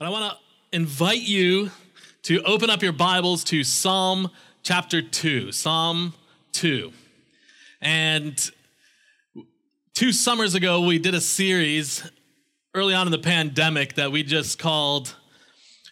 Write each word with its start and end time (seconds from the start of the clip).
But 0.00 0.06
I 0.06 0.08
want 0.12 0.32
to 0.32 0.38
invite 0.74 1.20
you 1.20 1.70
to 2.22 2.42
open 2.44 2.70
up 2.70 2.82
your 2.82 2.94
Bibles 2.94 3.44
to 3.44 3.62
Psalm 3.62 4.30
chapter 4.62 5.02
2. 5.02 5.52
Psalm 5.52 6.14
2. 6.52 6.90
And 7.82 8.50
two 9.92 10.10
summers 10.12 10.54
ago, 10.54 10.80
we 10.80 10.98
did 10.98 11.14
a 11.14 11.20
series 11.20 12.10
early 12.74 12.94
on 12.94 13.08
in 13.08 13.10
the 13.10 13.18
pandemic 13.18 13.96
that 13.96 14.10
we 14.10 14.22
just 14.22 14.58
called 14.58 15.16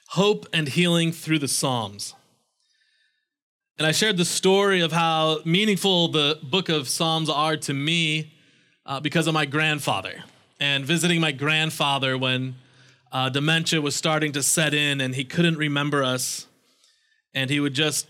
Hope 0.07 0.47
and 0.55 0.71
Healing 0.71 1.13
Through 1.13 1.41
the 1.41 1.49
Psalms. 1.49 2.15
And 3.77 3.87
I 3.87 3.93
shared 3.93 4.17
the 4.17 4.25
story 4.25 4.81
of 4.81 4.91
how 4.91 5.41
meaningful 5.45 6.09
the 6.09 6.39
book 6.43 6.71
of 6.71 6.89
Psalms 6.89 7.29
are 7.29 7.59
to 7.59 7.75
me 7.75 8.33
uh, 8.87 9.01
because 9.01 9.27
of 9.27 9.35
my 9.35 9.45
grandfather 9.45 10.25
and 10.59 10.87
visiting 10.87 11.21
my 11.21 11.33
grandfather 11.33 12.17
when 12.17 12.55
uh, 13.13 13.29
dementia 13.29 13.81
was 13.81 13.97
starting 13.97 14.33
to 14.33 14.43
set 14.43 14.75
in 14.75 15.01
and 15.01 15.15
he 15.15 15.25
couldn't 15.25 15.57
remember 15.57 16.03
us. 16.03 16.47
And 17.35 17.51
he 17.51 17.61
would 17.61 17.75
just 17.75 18.07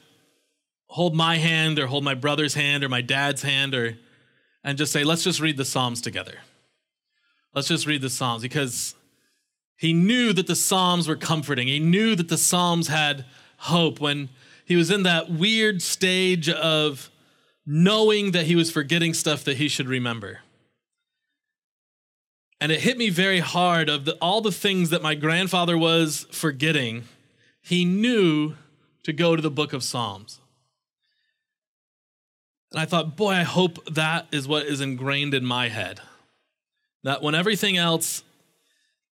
hold 0.86 1.14
my 1.14 1.36
hand 1.36 1.78
or 1.78 1.86
hold 1.86 2.04
my 2.04 2.14
brother's 2.14 2.54
hand 2.54 2.82
or 2.82 2.88
my 2.88 3.00
dad's 3.00 3.42
hand 3.42 3.74
or 3.74 3.98
and 4.64 4.76
just 4.76 4.92
say, 4.92 5.04
let's 5.04 5.24
just 5.24 5.40
read 5.40 5.56
the 5.56 5.64
Psalms 5.64 6.00
together. 6.00 6.38
Let's 7.54 7.68
just 7.68 7.86
read 7.86 8.02
the 8.02 8.10
Psalms 8.10 8.42
because 8.42 8.94
he 9.76 9.92
knew 9.92 10.32
that 10.32 10.46
the 10.46 10.56
Psalms 10.56 11.08
were 11.08 11.16
comforting. 11.16 11.68
He 11.68 11.78
knew 11.78 12.14
that 12.16 12.28
the 12.28 12.36
Psalms 12.36 12.88
had 12.88 13.24
hope 13.58 14.00
when 14.00 14.28
he 14.64 14.76
was 14.76 14.90
in 14.90 15.04
that 15.04 15.30
weird 15.30 15.80
stage 15.80 16.48
of 16.48 17.10
knowing 17.64 18.32
that 18.32 18.46
he 18.46 18.56
was 18.56 18.70
forgetting 18.70 19.14
stuff 19.14 19.44
that 19.44 19.56
he 19.56 19.68
should 19.68 19.86
remember. 19.86 20.40
And 22.60 22.72
it 22.72 22.80
hit 22.80 22.98
me 22.98 23.08
very 23.08 23.38
hard 23.38 23.88
of 23.88 24.04
the, 24.04 24.14
all 24.14 24.40
the 24.40 24.52
things 24.52 24.90
that 24.90 25.02
my 25.02 25.14
grandfather 25.14 25.78
was 25.78 26.26
forgetting. 26.30 27.04
He 27.62 27.84
knew 27.84 28.54
to 29.04 29.12
go 29.12 29.36
to 29.36 29.42
the 29.42 29.50
book 29.50 29.72
of 29.72 29.84
Psalms. 29.84 30.40
And 32.72 32.80
I 32.80 32.84
thought, 32.84 33.16
boy, 33.16 33.30
I 33.30 33.44
hope 33.44 33.84
that 33.94 34.26
is 34.32 34.48
what 34.48 34.66
is 34.66 34.80
ingrained 34.80 35.34
in 35.34 35.44
my 35.44 35.68
head. 35.68 36.00
That 37.04 37.22
when 37.22 37.34
everything 37.34 37.76
else 37.76 38.22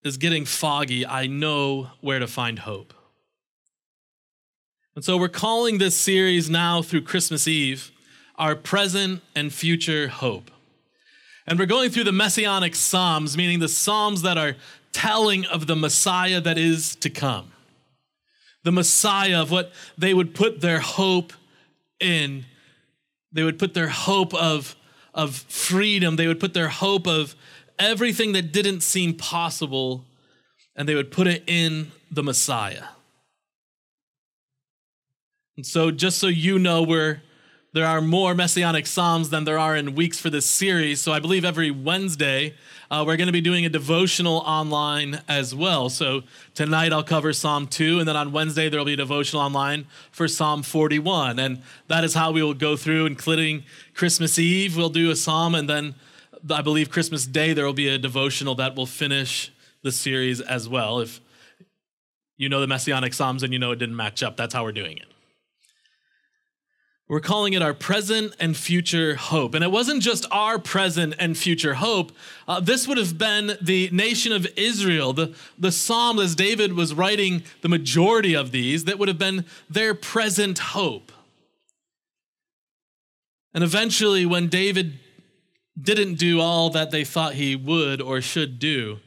is 0.04 0.18
getting 0.18 0.46
foggy, 0.46 1.06
I 1.06 1.28
know 1.28 1.92
where 2.02 2.20
to 2.20 2.28
find 2.28 2.60
hope. 2.60 2.94
And 4.96 5.04
so 5.04 5.18
we're 5.18 5.30
calling 5.30 5.78
this 5.78 5.96
series 5.96 6.50
now 6.50 6.82
through 6.82 7.02
Christmas 7.02 7.48
Eve 7.48 7.92
our 8.38 8.56
present 8.56 9.22
and 9.34 9.54
future 9.54 10.10
hope. 10.10 10.52
And 11.48 11.60
we're 11.60 11.68
going 11.68 11.92
through 11.92 12.06
the 12.06 12.12
messianic 12.12 12.76
psalms, 12.76 13.38
meaning 13.38 13.60
the 13.60 13.70
psalms 13.70 14.24
that 14.24 14.38
are 14.38 14.56
telling 14.94 15.46
of 15.46 15.68
the 15.68 15.76
Messiah 15.76 16.42
that 16.42 16.58
is 16.58 16.96
to 16.98 17.10
come. 17.10 17.52
The 18.64 18.72
Messiah 18.72 19.42
of 19.42 19.52
what 19.52 19.72
they 19.98 20.14
would 20.14 20.34
put 20.34 20.62
their 20.62 20.80
hope 20.80 21.34
in. 22.00 22.46
They 23.32 23.44
would 23.44 23.60
put 23.60 23.74
their 23.74 23.90
hope 23.90 24.34
of, 24.34 24.76
of 25.14 25.36
freedom. 25.36 26.16
They 26.16 26.28
would 26.28 26.40
put 26.40 26.54
their 26.54 26.70
hope 26.70 27.06
of 27.08 27.36
everything 27.78 28.32
that 28.32 28.52
didn't 28.52 28.82
seem 28.82 29.14
possible, 29.14 30.06
and 30.76 30.90
they 30.90 30.96
would 30.96 31.12
put 31.12 31.28
it 31.28 31.44
in 31.46 31.92
the 32.10 32.24
Messiah. 32.24 32.86
And 35.58 35.66
so, 35.66 35.92
just 35.92 36.18
so 36.18 36.28
you 36.28 36.58
know, 36.58 36.82
we're 36.82 37.22
there 37.76 37.86
are 37.86 38.00
more 38.00 38.34
messianic 38.34 38.88
psalms 38.88 39.32
than 39.32 39.44
there 39.44 39.60
are 39.60 39.76
in 39.76 39.96
weeks 39.96 40.18
for 40.18 40.30
this 40.30 40.46
series. 40.46 41.02
So 41.02 41.12
I 41.12 41.20
believe 41.20 41.44
every 41.44 41.72
Wednesday 41.72 42.56
uh, 42.90 43.04
we're 43.06 43.18
going 43.18 43.28
to 43.28 43.34
be 43.34 43.42
doing 43.42 43.66
a 43.66 43.70
devotional 43.70 44.38
online 44.46 45.20
as 45.28 45.54
well. 45.54 45.90
So 45.90 46.22
tonight 46.54 46.94
I'll 46.94 47.04
cover 47.04 47.34
Psalm 47.34 47.68
2, 47.68 48.00
and 48.00 48.08
then 48.08 48.16
on 48.16 48.32
Wednesday 48.32 48.70
there 48.70 48.80
will 48.80 48.86
be 48.86 48.94
a 48.94 48.98
devotional 48.98 49.42
online 49.42 49.88
for 50.10 50.26
Psalm 50.30 50.64
41. 50.64 51.38
And 51.38 51.64
that 51.90 52.06
is 52.06 52.14
how 52.14 52.32
we 52.32 52.42
will 52.42 52.54
go 52.54 52.78
through, 52.78 53.08
including 53.08 53.66
Christmas 53.94 54.40
Eve, 54.40 54.78
we'll 54.78 54.88
do 54.88 55.12
a 55.12 55.16
psalm, 55.16 55.54
and 55.54 55.70
then 55.70 55.96
I 56.50 56.62
believe 56.62 56.90
Christmas 56.90 57.26
Day 57.26 57.52
there 57.52 57.66
will 57.66 57.74
be 57.74 57.90
a 57.90 57.98
devotional 57.98 58.56
that 58.56 58.78
will 58.78 58.86
finish 58.86 59.52
the 59.82 59.92
series 59.92 60.40
as 60.40 60.70
well. 60.70 61.02
If 61.02 61.20
you 62.38 62.48
know 62.48 62.62
the 62.62 62.68
messianic 62.68 63.14
psalms 63.14 63.44
and 63.44 63.52
you 63.52 63.60
know 63.60 63.72
it 63.72 63.80
didn't 63.80 63.98
match 63.98 64.24
up, 64.24 64.38
that's 64.38 64.54
how 64.54 64.64
we're 64.64 64.72
doing 64.72 64.96
it. 64.96 65.08
We're 67.08 67.20
calling 67.20 67.54
it 67.54 67.62
our 67.62 67.76
present 67.76 68.36
and 68.40 68.58
future 68.58 69.16
hope. 69.16 69.54
And 69.54 69.64
it 69.64 69.72
wasn't 69.72 70.02
just 70.02 70.26
our 70.32 70.58
present 70.58 71.14
and 71.20 71.38
future 71.38 71.76
hope. 71.76 72.12
Uh, 72.48 72.60
this 72.60 72.88
would 72.88 72.98
have 72.98 73.18
been 73.18 73.58
the 73.62 73.90
nation 73.92 74.32
of 74.32 74.48
Israel, 74.56 75.14
the, 75.14 75.36
the 75.58 75.72
psalm 75.72 76.18
as 76.20 76.34
David 76.34 76.74
was 76.74 76.96
writing 76.96 77.44
the 77.62 77.70
majority 77.70 78.36
of 78.36 78.52
these, 78.52 78.86
that 78.86 78.98
would 78.98 79.08
have 79.08 79.20
been 79.20 79.46
their 79.70 79.94
present 79.94 80.58
hope. 80.58 81.12
And 83.54 83.64
eventually, 83.64 84.26
when 84.26 84.48
David 84.48 85.00
didn't 85.80 86.16
do 86.16 86.42
all 86.42 86.72
that 86.72 86.90
they 86.90 87.04
thought 87.04 87.36
he 87.36 87.56
would 87.56 88.02
or 88.02 88.20
should 88.20 88.58
do, 88.58 89.00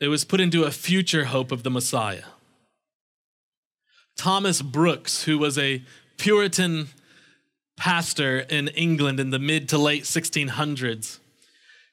it 0.00 0.08
was 0.08 0.24
put 0.24 0.40
into 0.40 0.64
a 0.64 0.72
future 0.72 1.26
hope 1.26 1.52
of 1.52 1.62
the 1.62 1.70
Messiah. 1.70 2.24
Thomas 4.16 4.62
Brooks, 4.62 5.24
who 5.24 5.38
was 5.38 5.58
a 5.58 5.82
Puritan 6.16 6.88
pastor 7.76 8.40
in 8.40 8.68
England 8.68 9.18
in 9.18 9.30
the 9.30 9.38
mid 9.38 9.68
to 9.70 9.78
late 9.78 10.04
1600s, 10.04 11.18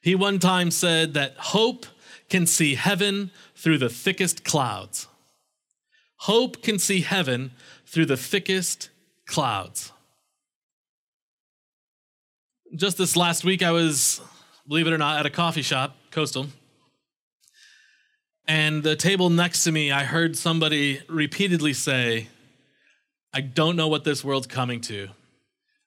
he 0.02 0.16
one 0.16 0.40
time 0.40 0.72
said 0.72 1.14
that 1.14 1.36
hope 1.38 1.86
can 2.30 2.46
see 2.46 2.76
heaven 2.76 3.32
through 3.56 3.78
the 3.78 3.90
thickest 3.90 4.44
clouds. 4.44 5.08
Hope 6.18 6.62
can 6.62 6.80
see 6.80 7.02
heaven 7.02 7.52
through 7.86 8.06
the 8.06 8.18
thickest 8.18 8.90
clouds. 9.26 9.92
Just 12.76 12.98
this 12.98 13.16
last 13.16 13.44
week, 13.44 13.64
I 13.64 13.72
was, 13.72 14.22
believe 14.68 14.86
it 14.86 14.94
or 14.94 14.98
not, 14.98 15.20
at 15.20 15.26
a 15.26 15.30
coffee 15.30 15.64
shop, 15.64 15.96
Coastal. 16.12 16.48
And 18.50 18.82
the 18.82 18.96
table 18.96 19.30
next 19.30 19.64
to 19.66 19.72
me, 19.72 19.92
I 19.92 20.04
heard 20.04 20.36
somebody 20.36 21.02
repeatedly 21.08 21.72
say, 21.74 22.30
I 23.32 23.42
don't 23.42 23.76
know 23.76 23.88
what 23.88 24.04
this 24.04 24.24
world's 24.24 24.48
coming 24.48 24.82
to. 24.82 25.10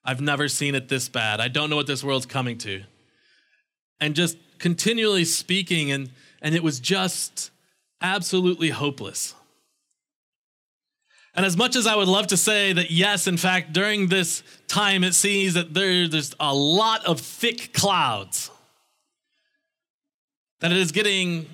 I've 0.05 0.21
never 0.21 0.47
seen 0.47 0.73
it 0.73 0.87
this 0.87 1.09
bad. 1.09 1.41
I 1.41 1.49
don't 1.49 1.69
know 1.69 1.75
what 1.75 1.87
this 1.87 2.05
world's 2.05 2.25
coming 2.25 2.57
to. 2.59 2.83
And 3.99 4.15
just 4.15 4.37
continually 4.59 5.25
speaking, 5.25 5.91
and, 5.91 6.09
and 6.41 6.55
it 6.55 6.63
was 6.63 6.79
just 6.79 7.51
absolutely 7.99 8.69
hopeless. 8.69 9.35
And 11.35 11.45
as 11.45 11.57
much 11.57 11.75
as 11.75 11.85
I 11.85 11.97
would 11.97 12.07
love 12.07 12.27
to 12.27 12.37
say 12.37 12.71
that, 12.71 12.89
yes, 12.89 13.27
in 13.27 13.35
fact, 13.35 13.73
during 13.73 14.07
this 14.07 14.41
time, 14.69 15.03
it 15.03 15.15
seems 15.15 15.55
that 15.55 15.73
there, 15.73 16.07
there's 16.07 16.33
a 16.39 16.55
lot 16.55 17.03
of 17.03 17.19
thick 17.19 17.73
clouds, 17.73 18.49
that 20.61 20.71
it 20.71 20.77
is 20.77 20.93
getting 20.93 21.47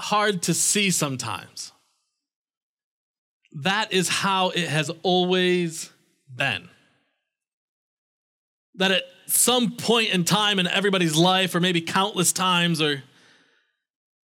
hard 0.00 0.42
to 0.42 0.54
see 0.54 0.90
sometimes. 0.90 1.72
That 3.52 3.92
is 3.92 4.08
how 4.08 4.50
it 4.50 4.68
has 4.68 4.90
always 5.02 5.90
been. 6.34 6.68
That 8.76 8.92
at 8.92 9.02
some 9.26 9.72
point 9.72 10.10
in 10.10 10.24
time 10.24 10.58
in 10.58 10.66
everybody's 10.66 11.16
life, 11.16 11.54
or 11.54 11.60
maybe 11.60 11.80
countless 11.80 12.32
times, 12.32 12.80
or 12.80 13.02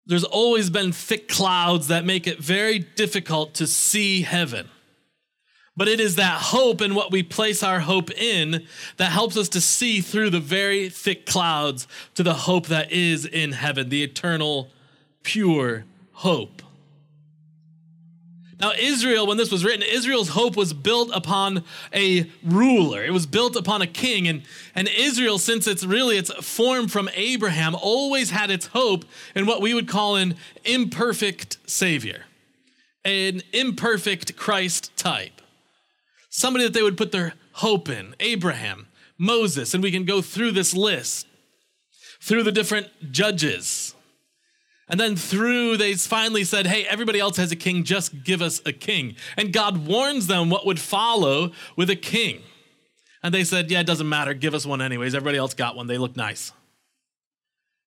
there's 0.06 0.24
always 0.24 0.70
been 0.70 0.92
thick 0.92 1.28
clouds 1.30 1.88
that 1.88 2.06
make 2.06 2.28
it 2.28 2.40
very 2.40 2.80
difficult 2.80 3.54
to 3.56 3.68
see 3.68 4.22
heaven. 4.22 4.70
But 5.76 5.88
it 5.88 6.00
is 6.00 6.18
that 6.18 6.40
hope 6.40 6.82
and 6.82 6.96
what 6.96 7.12
we 7.12 7.24
place 7.24 7.64
our 7.64 7.80
hope 7.80 8.12
in 8.12 8.68
that 8.98 9.12
helps 9.12 9.38
us 9.38 9.50
to 9.50 9.62
see 9.62 10.02
through 10.02 10.30
the 10.30 10.40
very 10.40 10.90
thick 10.90 11.26
clouds 11.26 11.88
to 12.14 12.22
the 12.22 12.34
hope 12.34 12.68
that 12.68 12.92
is 12.92 13.26
in 13.26 13.54
heaven, 13.54 13.90
the 13.90 14.04
eternal 14.04 14.70
pure 15.24 15.86
hope. 16.12 16.62
Now, 18.64 18.72
Israel, 18.80 19.28
when 19.28 19.36
this 19.36 19.52
was 19.52 19.66
written, 19.66 19.82
Israel's 19.82 20.30
hope 20.30 20.56
was 20.56 20.72
built 20.72 21.10
upon 21.14 21.66
a 21.94 22.30
ruler. 22.46 23.04
It 23.04 23.12
was 23.12 23.26
built 23.26 23.58
upon 23.58 23.82
a 23.82 23.88
king. 23.88 24.26
And, 24.26 24.44
and 24.74 24.88
Israel, 24.88 25.38
since 25.38 25.68
it's 25.68 25.84
really 25.84 26.18
it's 26.18 26.32
formed 26.36 26.90
from 26.90 27.10
Abraham, 27.14 27.76
always 27.76 28.30
had 28.30 28.50
its 28.50 28.68
hope 28.68 29.04
in 29.36 29.46
what 29.46 29.62
we 29.62 29.74
would 29.74 29.90
call 29.90 30.16
an 30.16 30.36
imperfect 30.64 31.58
Savior, 31.70 32.24
an 33.04 33.42
imperfect 33.52 34.38
Christ 34.38 34.96
type. 34.96 35.42
Somebody 36.30 36.64
that 36.64 36.74
they 36.74 36.84
would 36.84 36.98
put 36.98 37.12
their 37.12 37.34
hope 37.56 37.90
in. 37.90 38.16
Abraham, 38.22 38.88
Moses, 39.18 39.74
and 39.74 39.84
we 39.84 39.92
can 39.92 40.06
go 40.06 40.22
through 40.22 40.52
this 40.52 40.74
list, 40.74 41.28
through 42.22 42.44
the 42.44 42.52
different 42.54 43.12
judges, 43.12 43.93
and 44.94 45.00
then 45.00 45.16
through, 45.16 45.78
they 45.78 45.96
finally 45.96 46.44
said, 46.44 46.68
Hey, 46.68 46.86
everybody 46.86 47.20
else 47.20 47.38
has 47.38 47.52
a 47.52 47.56
king, 47.56 47.84
just 47.84 48.24
give 48.24 48.44
us 48.44 48.62
a 48.64 48.72
king. 48.72 49.16
And 49.36 49.52
God 49.52 49.88
warns 49.88 50.28
them 50.28 50.52
what 50.52 50.68
would 50.68 50.80
follow 50.80 51.52
with 51.76 51.90
a 51.90 51.96
king. 51.96 52.44
And 53.24 53.34
they 53.34 53.44
said, 53.44 53.72
Yeah, 53.72 53.80
it 53.80 53.88
doesn't 53.88 54.08
matter, 54.08 54.36
give 54.36 54.54
us 54.54 54.68
one 54.68 54.84
anyways. 54.84 55.16
Everybody 55.16 55.40
else 55.40 55.56
got 55.56 55.76
one, 55.76 55.88
they 55.88 55.98
look 55.98 56.16
nice. 56.16 56.52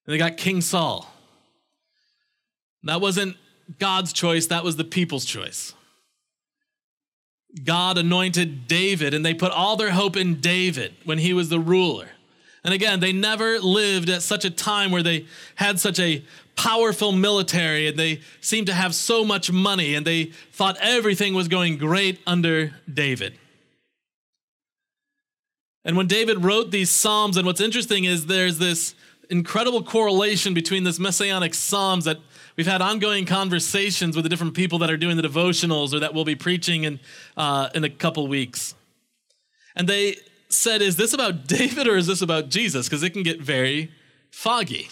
And 0.05 0.15
they 0.15 0.19
got 0.19 0.37
King 0.37 0.61
Saul. 0.61 1.09
That 2.83 3.01
wasn't 3.01 3.37
God's 3.79 4.13
choice, 4.13 4.49
that 4.49 4.65
was 4.65 4.75
the 4.75 4.83
people's 4.83 5.25
choice. 5.25 5.75
God 7.63 7.99
anointed 7.99 8.67
David, 8.67 9.15
and 9.15 9.25
they 9.25 9.33
put 9.33 9.53
all 9.53 9.77
their 9.77 9.93
hope 9.93 10.17
in 10.17 10.41
David 10.41 10.97
when 11.05 11.19
he 11.19 11.33
was 11.33 11.51
the 11.51 11.61
ruler. 11.61 12.09
And 12.67 12.75
again, 12.75 12.99
they 12.99 13.13
never 13.13 13.61
lived 13.61 14.11
at 14.11 14.23
such 14.23 14.45
a 14.45 14.51
time 14.51 14.91
where 14.91 15.05
they 15.05 15.27
had 15.55 15.79
such 15.79 16.01
a 16.01 16.25
powerful 16.57 17.13
military 17.13 17.87
and 17.87 17.97
they 17.97 18.23
seemed 18.41 18.67
to 18.67 18.75
have 18.75 18.93
so 18.93 19.25
much 19.25 19.53
money 19.53 19.95
and 19.95 20.05
they 20.05 20.33
thought 20.51 20.77
everything 20.81 21.33
was 21.33 21.47
going 21.47 21.79
great 21.79 22.19
under 22.27 22.73
David. 22.93 23.39
And 25.85 25.97
when 25.97 26.09
David 26.09 26.45
wrote 26.45 26.73
these 26.73 26.91
Psalms, 26.91 27.37
and 27.37 27.47
what's 27.47 27.61
interesting 27.61 28.03
is 28.03 28.27
there's 28.27 28.59
this 28.59 28.97
incredible 29.31 29.85
correlation 29.85 30.53
between 30.53 30.83
this 30.83 30.99
messianic 30.99 31.55
Psalms 31.55 32.05
that 32.07 32.19
we've 32.57 32.67
had 32.67 32.83
ongoing 32.83 33.27
conversations 33.27 34.17
with 34.17 34.25
the 34.25 34.29
different 34.29 34.55
people 34.55 34.81
that 34.81 34.91
are 34.91 34.97
doing 34.97 35.17
the 35.17 35.23
devotionals 35.23 35.95
or 35.95 36.01
that 36.01 36.15
will 36.15 36.25
be 36.25 36.35
preaching 36.35 36.83
in, 36.83 36.99
uh, 37.37 37.69
in 37.77 37.85
a 37.85 37.91
couple 37.91 38.27
weeks. 38.27 38.75
And 39.77 39.89
they 39.89 40.17
said, 40.49 40.83
Is 40.83 40.97
this 40.97 41.13
about 41.13 41.47
David 41.47 41.87
or 41.87 41.97
is 41.97 42.07
this 42.07 42.23
about 42.23 42.49
Jesus? 42.49 42.89
Because 42.89 43.03
it 43.03 43.11
can 43.11 43.23
get 43.23 43.41
very 43.41 43.91
foggy. 44.31 44.89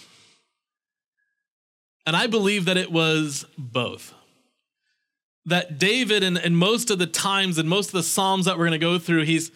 And 2.05 2.15
I 2.15 2.27
believe 2.27 2.65
that 2.65 2.77
it 2.77 2.91
was 2.91 3.45
both. 3.57 4.13
That 5.45 5.77
David, 5.77 6.23
and, 6.23 6.37
and 6.37 6.57
most 6.57 6.89
of 6.89 6.99
the 6.99 7.07
times 7.07 7.57
and 7.57 7.69
most 7.69 7.87
of 7.87 7.93
the 7.93 8.03
Psalms 8.03 8.45
that 8.45 8.57
we're 8.57 8.67
going 8.67 8.71
to 8.71 8.77
go 8.79 8.99
through, 8.99 9.23
he's 9.23 9.51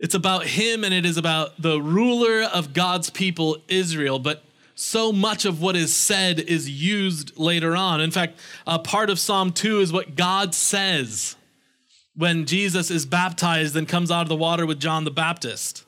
it's 0.00 0.14
about 0.14 0.46
him 0.46 0.82
and 0.82 0.94
it 0.94 1.04
is 1.04 1.18
about 1.18 1.60
the 1.60 1.80
ruler 1.80 2.42
of 2.42 2.72
God's 2.72 3.10
people, 3.10 3.58
Israel. 3.68 4.18
But 4.18 4.42
so 4.74 5.12
much 5.12 5.44
of 5.44 5.60
what 5.60 5.76
is 5.76 5.94
said 5.94 6.40
is 6.40 6.70
used 6.70 7.38
later 7.38 7.76
on. 7.76 8.00
In 8.00 8.10
fact, 8.10 8.40
a 8.66 8.78
part 8.78 9.10
of 9.10 9.18
Psalm 9.18 9.52
2 9.52 9.80
is 9.80 9.92
what 9.92 10.16
God 10.16 10.54
says 10.54 11.36
when 12.14 12.46
Jesus 12.46 12.90
is 12.90 13.06
baptized 13.06 13.76
and 13.76 13.88
comes 13.88 14.10
out 14.10 14.22
of 14.22 14.28
the 14.28 14.36
water 14.36 14.66
with 14.66 14.80
John 14.80 15.04
the 15.04 15.10
Baptist. 15.10 15.84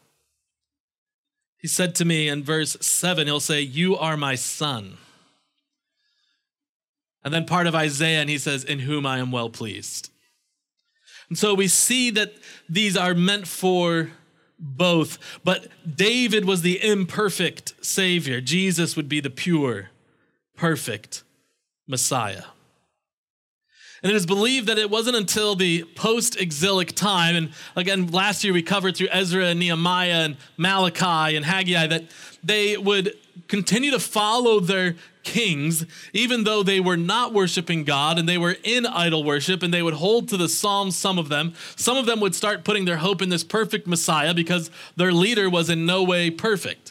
He 1.59 1.69
said 1.69 1.95
to 1.97 2.05
me 2.05 2.29
in 2.29 2.43
verse 2.43 2.77
7, 2.81 3.27
he'll 3.27 3.41
say, 3.41 3.61
You 3.61 3.97
are 3.97 4.17
my 4.17 4.35
son. 4.35 4.99
And 7.25 7.33
then 7.33 7.45
part 7.47 7.69
of 7.69 7.75
Isaiah, 7.75 8.21
and 8.21 8.29
he 8.29 8.39
says, 8.39 8.65
In 8.65 8.81
whom 8.81 9.07
I 9.07 9.19
am 9.19 9.31
well 9.31 9.49
pleased. 9.49 10.11
And 11.29 11.39
so 11.39 11.55
we 11.55 11.69
see 11.69 12.11
that 12.11 12.35
these 12.69 12.97
are 12.97 13.15
meant 13.15 13.47
for 13.47 14.11
both. 14.59 15.19
But 15.45 15.69
David 15.97 16.45
was 16.45 16.63
the 16.63 16.83
imperfect 16.85 17.75
Savior, 17.85 18.41
Jesus 18.41 18.97
would 18.97 19.09
be 19.09 19.21
the 19.21 19.31
pure, 19.31 19.91
perfect 20.57 21.23
Messiah. 21.87 22.45
And 24.03 24.11
it 24.11 24.17
is 24.17 24.27
believed 24.27 24.67
that 24.67 24.79
it 24.79 24.91
wasn't 24.91 25.17
until 25.17 25.55
the 25.55 25.85
post 25.95 26.41
exilic 26.41 26.93
time, 26.93 27.37
and 27.37 27.53
again, 27.77 28.09
last 28.09 28.43
year 28.43 28.53
we 28.53 28.63
covered 28.63 28.97
through 28.97 29.09
Ezra 29.13 29.47
and 29.47 29.61
Nehemiah 29.61 30.25
and 30.25 30.37
Malachi 30.57 31.37
and 31.37 31.45
Haggai, 31.45 31.87
that 31.87 32.05
they 32.43 32.77
would 32.77 33.17
continue 33.47 33.93
to 33.93 34.01
follow 34.01 34.59
their 34.59 34.97
kings, 35.23 35.87
even 36.13 36.43
though 36.43 36.65
they 36.65 36.81
were 36.81 36.97
not 36.97 37.33
worshiping 37.33 37.85
God 37.85 38.19
and 38.19 38.29
they 38.29 38.39
were 38.39 38.57
in 38.65 38.87
idol 38.87 39.23
worship, 39.23 39.63
and 39.63 39.73
they 39.73 39.83
would 39.83 39.95
hold 39.95 40.29
to 40.31 40.37
the 40.37 40.49
Psalms, 40.49 40.97
some 40.97 41.17
of 41.17 41.29
them. 41.29 41.55
Some 41.77 41.97
of 41.97 42.07
them 42.07 42.19
would 42.19 42.35
start 42.35 42.65
putting 42.65 42.87
their 42.87 42.97
hope 42.97 43.23
in 43.23 43.29
this 43.29 43.45
perfect 43.45 43.87
Messiah 43.87 44.35
because 44.35 44.69
their 44.97 45.13
leader 45.13 45.49
was 45.49 45.71
in 45.71 45.87
no 45.87 46.03
way 46.03 46.29
perfect. 46.29 46.82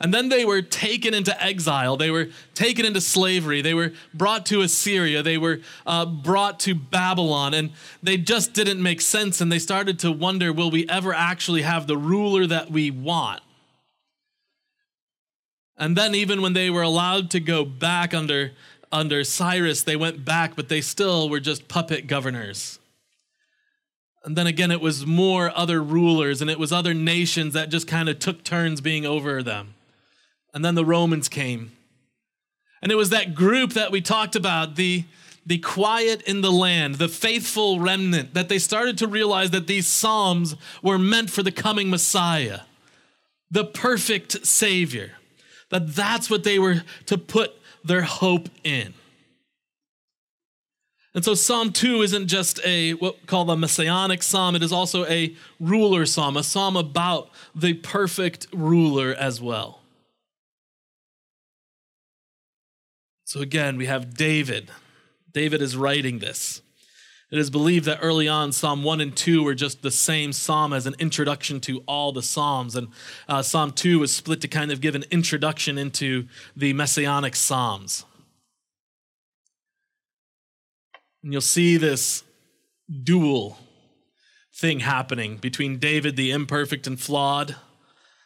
And 0.00 0.12
then 0.12 0.28
they 0.28 0.44
were 0.44 0.60
taken 0.60 1.14
into 1.14 1.40
exile. 1.42 1.96
They 1.96 2.10
were 2.10 2.28
taken 2.54 2.84
into 2.84 3.00
slavery. 3.00 3.62
They 3.62 3.74
were 3.74 3.92
brought 4.12 4.44
to 4.46 4.60
Assyria. 4.60 5.22
They 5.22 5.38
were 5.38 5.60
uh, 5.86 6.04
brought 6.04 6.58
to 6.60 6.74
Babylon. 6.74 7.54
And 7.54 7.70
they 8.02 8.16
just 8.16 8.52
didn't 8.52 8.82
make 8.82 9.00
sense. 9.00 9.40
And 9.40 9.52
they 9.52 9.58
started 9.58 9.98
to 10.00 10.10
wonder 10.10 10.52
will 10.52 10.70
we 10.70 10.88
ever 10.88 11.14
actually 11.14 11.62
have 11.62 11.86
the 11.86 11.96
ruler 11.96 12.46
that 12.46 12.70
we 12.70 12.90
want? 12.90 13.40
And 15.76 15.96
then, 15.96 16.14
even 16.14 16.40
when 16.40 16.52
they 16.52 16.70
were 16.70 16.82
allowed 16.82 17.30
to 17.32 17.40
go 17.40 17.64
back 17.64 18.14
under, 18.14 18.52
under 18.92 19.24
Cyrus, 19.24 19.82
they 19.82 19.96
went 19.96 20.24
back, 20.24 20.54
but 20.54 20.68
they 20.68 20.80
still 20.80 21.28
were 21.28 21.40
just 21.40 21.66
puppet 21.66 22.06
governors. 22.06 22.78
And 24.24 24.36
then 24.36 24.46
again, 24.46 24.70
it 24.70 24.80
was 24.80 25.04
more 25.04 25.52
other 25.54 25.82
rulers 25.82 26.40
and 26.40 26.48
it 26.48 26.58
was 26.58 26.72
other 26.72 26.94
nations 26.94 27.52
that 27.52 27.68
just 27.68 27.86
kind 27.86 28.08
of 28.08 28.18
took 28.18 28.42
turns 28.42 28.80
being 28.80 29.04
over 29.04 29.42
them. 29.42 29.74
And 30.54 30.64
then 30.64 30.74
the 30.74 30.84
Romans 30.84 31.28
came. 31.28 31.72
And 32.80 32.90
it 32.90 32.94
was 32.94 33.10
that 33.10 33.34
group 33.34 33.74
that 33.74 33.90
we 33.90 34.00
talked 34.00 34.36
about, 34.36 34.76
the, 34.76 35.04
the 35.44 35.58
quiet 35.58 36.22
in 36.22 36.40
the 36.40 36.52
land, 36.52 36.94
the 36.94 37.08
faithful 37.08 37.80
remnant, 37.80 38.32
that 38.32 38.48
they 38.48 38.58
started 38.58 38.96
to 38.98 39.06
realize 39.06 39.50
that 39.50 39.66
these 39.66 39.86
Psalms 39.86 40.54
were 40.82 40.98
meant 40.98 41.28
for 41.28 41.42
the 41.42 41.52
coming 41.52 41.90
Messiah, 41.90 42.60
the 43.50 43.64
perfect 43.64 44.46
Savior 44.46 45.12
that 45.74 45.92
that's 45.94 46.30
what 46.30 46.44
they 46.44 46.56
were 46.58 46.82
to 47.06 47.18
put 47.18 47.52
their 47.82 48.02
hope 48.02 48.48
in. 48.62 48.94
And 51.16 51.24
so 51.24 51.34
Psalm 51.34 51.72
2 51.72 52.02
isn't 52.02 52.28
just 52.28 52.60
a 52.64 52.92
what 52.94 53.20
we 53.20 53.26
call 53.26 53.50
a 53.50 53.56
messianic 53.56 54.22
psalm, 54.22 54.54
it 54.54 54.62
is 54.62 54.72
also 54.72 55.04
a 55.06 55.34
ruler 55.58 56.06
psalm, 56.06 56.36
a 56.36 56.44
psalm 56.44 56.76
about 56.76 57.30
the 57.56 57.74
perfect 57.74 58.46
ruler 58.52 59.14
as 59.14 59.40
well. 59.40 59.80
So 63.24 63.40
again, 63.40 63.76
we 63.76 63.86
have 63.86 64.14
David. 64.14 64.70
David 65.32 65.62
is 65.62 65.76
writing 65.76 66.18
this. 66.18 66.62
It 67.30 67.38
is 67.38 67.50
believed 67.50 67.86
that 67.86 67.98
early 68.00 68.28
on, 68.28 68.52
Psalm 68.52 68.84
1 68.84 69.00
and 69.00 69.16
2 69.16 69.42
were 69.42 69.54
just 69.54 69.82
the 69.82 69.90
same 69.90 70.32
psalm 70.32 70.72
as 70.72 70.86
an 70.86 70.94
introduction 70.98 71.58
to 71.62 71.80
all 71.88 72.12
the 72.12 72.22
psalms. 72.22 72.76
And 72.76 72.88
uh, 73.28 73.42
Psalm 73.42 73.72
2 73.72 73.98
was 73.98 74.14
split 74.14 74.40
to 74.42 74.48
kind 74.48 74.70
of 74.70 74.80
give 74.80 74.94
an 74.94 75.04
introduction 75.10 75.78
into 75.78 76.28
the 76.54 76.72
messianic 76.74 77.34
psalms. 77.34 78.04
And 81.24 81.32
you'll 81.32 81.40
see 81.40 81.76
this 81.78 82.22
dual 83.02 83.58
thing 84.54 84.80
happening 84.80 85.38
between 85.38 85.78
David, 85.78 86.16
the 86.16 86.30
imperfect 86.30 86.86
and 86.86 87.00
flawed 87.00 87.56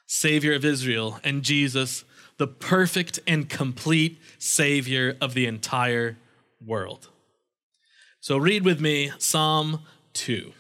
Savior 0.06 0.52
of 0.54 0.64
Israel, 0.64 1.20
and 1.22 1.42
Jesus, 1.42 2.04
the 2.38 2.46
perfect 2.46 3.20
and 3.26 3.49
complete 3.49 4.20
Savior 4.38 5.17
of 5.20 5.35
the 5.35 5.46
entire 5.46 6.17
world. 6.64 7.08
So 8.21 8.37
read 8.37 8.64
with 8.64 8.80
me 8.80 9.12
Psalm 9.18 9.80
2. 10.14 10.33
It 10.35 10.54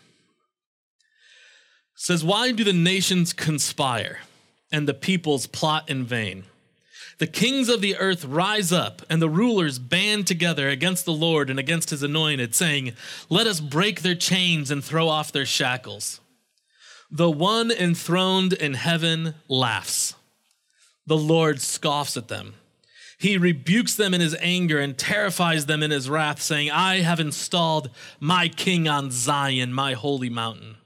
says, 1.94 2.22
Why 2.22 2.52
do 2.52 2.62
the 2.62 2.72
nations 2.72 3.32
conspire 3.32 4.20
and 4.70 4.86
the 4.86 4.94
peoples 4.94 5.46
plot 5.46 5.88
in 5.88 6.04
vain? 6.04 6.44
The 7.18 7.26
kings 7.26 7.68
of 7.68 7.80
the 7.80 7.96
earth 7.96 8.24
rise 8.24 8.70
up, 8.70 9.02
and 9.10 9.20
the 9.20 9.28
rulers 9.28 9.80
band 9.80 10.28
together 10.28 10.68
against 10.68 11.04
the 11.04 11.12
Lord 11.12 11.50
and 11.50 11.58
against 11.58 11.90
his 11.90 12.04
anointed, 12.04 12.54
saying, 12.54 12.92
Let 13.28 13.48
us 13.48 13.58
break 13.58 14.02
their 14.02 14.14
chains 14.14 14.70
and 14.70 14.84
throw 14.84 15.08
off 15.08 15.32
their 15.32 15.46
shackles. 15.46 16.20
The 17.10 17.30
one 17.30 17.72
enthroned 17.72 18.52
in 18.52 18.74
heaven 18.74 19.34
laughs. 19.48 20.14
The 21.08 21.16
Lord 21.16 21.62
scoffs 21.62 22.18
at 22.18 22.28
them. 22.28 22.52
He 23.16 23.38
rebukes 23.38 23.94
them 23.94 24.12
in 24.12 24.20
his 24.20 24.36
anger 24.40 24.78
and 24.78 24.96
terrifies 24.96 25.64
them 25.64 25.82
in 25.82 25.90
his 25.90 26.10
wrath, 26.10 26.42
saying, 26.42 26.70
I 26.70 27.00
have 27.00 27.18
installed 27.18 27.88
my 28.20 28.48
king 28.48 28.86
on 28.86 29.10
Zion, 29.10 29.72
my 29.72 29.94
holy 29.94 30.28
mountain. 30.28 30.76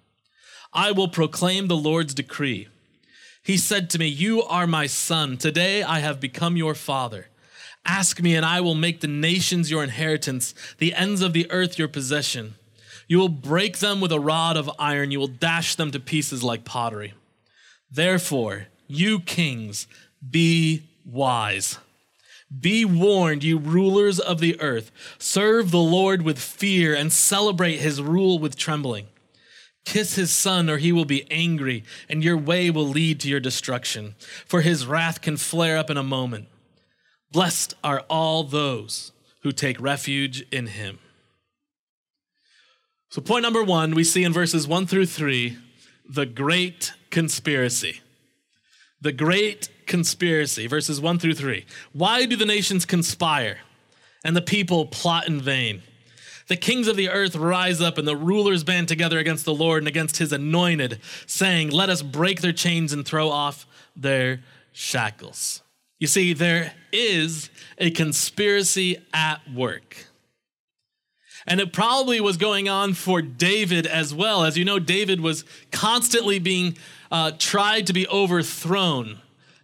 I 0.73 0.93
will 0.93 1.09
proclaim 1.09 1.67
the 1.67 1.77
Lord's 1.77 2.15
decree. 2.15 2.69
He 3.43 3.57
said 3.57 3.91
to 3.91 3.99
me, 3.99 4.07
You 4.07 4.45
are 4.45 4.69
my 4.69 4.87
son. 4.87 5.39
Today 5.39 5.83
I 5.83 5.99
have 5.99 6.21
become 6.21 6.57
your 6.57 6.77
father. 6.77 7.27
Ask 7.85 8.23
me, 8.23 8.37
and 8.37 8.47
I 8.47 8.61
will 8.61 8.77
make 8.77 9.01
the 9.01 9.09
nations 9.09 9.73
your 9.73 9.83
inheritance, 9.83 10.55
the 10.79 10.95
ends 10.95 11.21
of 11.21 11.33
the 11.33 11.51
earth 11.51 11.81
your 11.81 11.89
possession. 11.89 12.55
You 13.09 13.19
will 13.19 13.29
break 13.29 13.81
them 13.81 14.01
with 14.01 14.13
a 14.13 14.21
rod 14.21 14.57
of 14.57 14.71
iron, 14.79 15.11
you 15.11 15.19
will 15.19 15.27
dash 15.27 15.75
them 15.75 15.91
to 15.91 15.99
pieces 15.99 16.45
like 16.45 16.65
pottery. 16.65 17.15
Therefore, 17.91 18.69
you 18.87 19.21
kings, 19.21 19.87
be 20.29 20.83
wise. 21.05 21.79
Be 22.61 22.85
warned, 22.85 23.45
you 23.45 23.59
rulers 23.59 24.21
of 24.21 24.41
the 24.41 24.61
earth. 24.61 24.91
Serve 25.19 25.71
the 25.71 25.79
Lord 25.79 26.23
with 26.23 26.39
fear 26.39 26.95
and 26.95 27.13
celebrate 27.13 27.79
his 27.79 28.03
rule 28.03 28.39
with 28.39 28.57
trembling. 28.57 29.07
Kiss 29.85 30.15
his 30.15 30.31
son, 30.31 30.71
or 30.71 30.77
he 30.77 30.93
will 30.93 31.05
be 31.05 31.27
angry, 31.31 31.83
and 32.09 32.23
your 32.23 32.37
way 32.37 32.71
will 32.71 32.87
lead 32.87 33.19
to 33.21 33.29
your 33.29 33.41
destruction, 33.41 34.15
for 34.47 34.61
his 34.61 34.87
wrath 34.87 35.21
can 35.21 35.37
flare 35.37 35.77
up 35.77 35.91
in 35.91 35.97
a 35.97 36.03
moment. 36.03 36.47
Blessed 37.33 37.75
are 37.83 38.05
all 38.09 38.45
those 38.45 39.13
who 39.43 39.51
take 39.51 39.81
refuge 39.81 40.47
in 40.53 40.69
him. 40.69 40.99
So, 43.09 43.21
point 43.21 43.43
number 43.43 43.65
one, 43.65 43.95
we 43.95 44.05
see 44.05 44.25
in 44.25 44.33
verses 44.33 44.69
one 44.69 44.87
through 44.87 45.07
three 45.07 45.59
the 46.09 46.27
great 46.27 46.93
conspiracy. 47.11 48.02
The 49.03 49.13
great 49.13 49.69
conspiracy, 49.87 50.67
verses 50.67 51.01
1 51.01 51.19
through 51.19 51.35
3. 51.35 51.67
Why 51.93 52.25
do 52.25 52.37
the 52.37 52.47
nations 52.47 52.87
conspire 52.87 53.59
and 54.25 54.37
the 54.37 54.43
people 54.43 54.87
plot 54.87 55.27
in 55.27 55.41
vain. 55.41 55.83
The 56.49 56.57
kings 56.57 56.89
of 56.89 56.97
the 56.97 57.09
earth 57.09 57.37
rise 57.37 57.81
up, 57.81 57.99
and 57.99 58.07
the 58.07 58.17
rulers 58.17 58.65
band 58.65 58.89
together 58.89 59.19
against 59.19 59.45
the 59.45 59.55
Lord 59.55 59.83
and 59.83 59.89
against 59.89 60.19
his 60.19 60.33
anointed, 60.33 61.01
saying, 61.27 61.71
Let 61.71 61.89
us 61.89 62.03
break 62.03 62.41
their 62.41 62.53
chains 62.53 62.93
and 62.93 63.07
throw 63.07 63.31
off 63.31 63.67
their 63.97 64.41
shackles. 64.73 65.63
You 65.99 66.09
see, 66.09 66.33
there 66.33 66.75
is 66.93 67.49
a 67.79 67.91
conspiracy 67.91 68.99
at 69.15 69.41
work. 69.53 70.07
And 71.47 71.61
it 71.61 71.73
probably 71.73 72.21
was 72.21 72.37
going 72.37 72.69
on 72.69 72.95
for 72.95 73.21
David 73.21 73.87
as 73.87 74.15
well. 74.15 74.45
As 74.45 74.57
you 74.57 74.65
know, 74.65 74.79
David 74.79 75.21
was 75.21 75.45
constantly 75.71 76.39
being 76.39 76.77
uh, 77.11 77.33
tried 77.39 77.87
to 77.89 77.93
be 77.93 78.07
overthrown. 78.09 79.19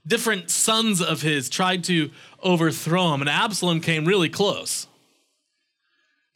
Different 0.06 0.50
sons 0.50 1.00
of 1.00 1.22
his 1.22 1.48
tried 1.48 1.84
to 1.84 2.10
overthrow 2.42 3.14
him, 3.14 3.20
and 3.20 3.30
Absalom 3.30 3.80
came 3.80 4.04
really 4.04 4.28
close. 4.28 4.86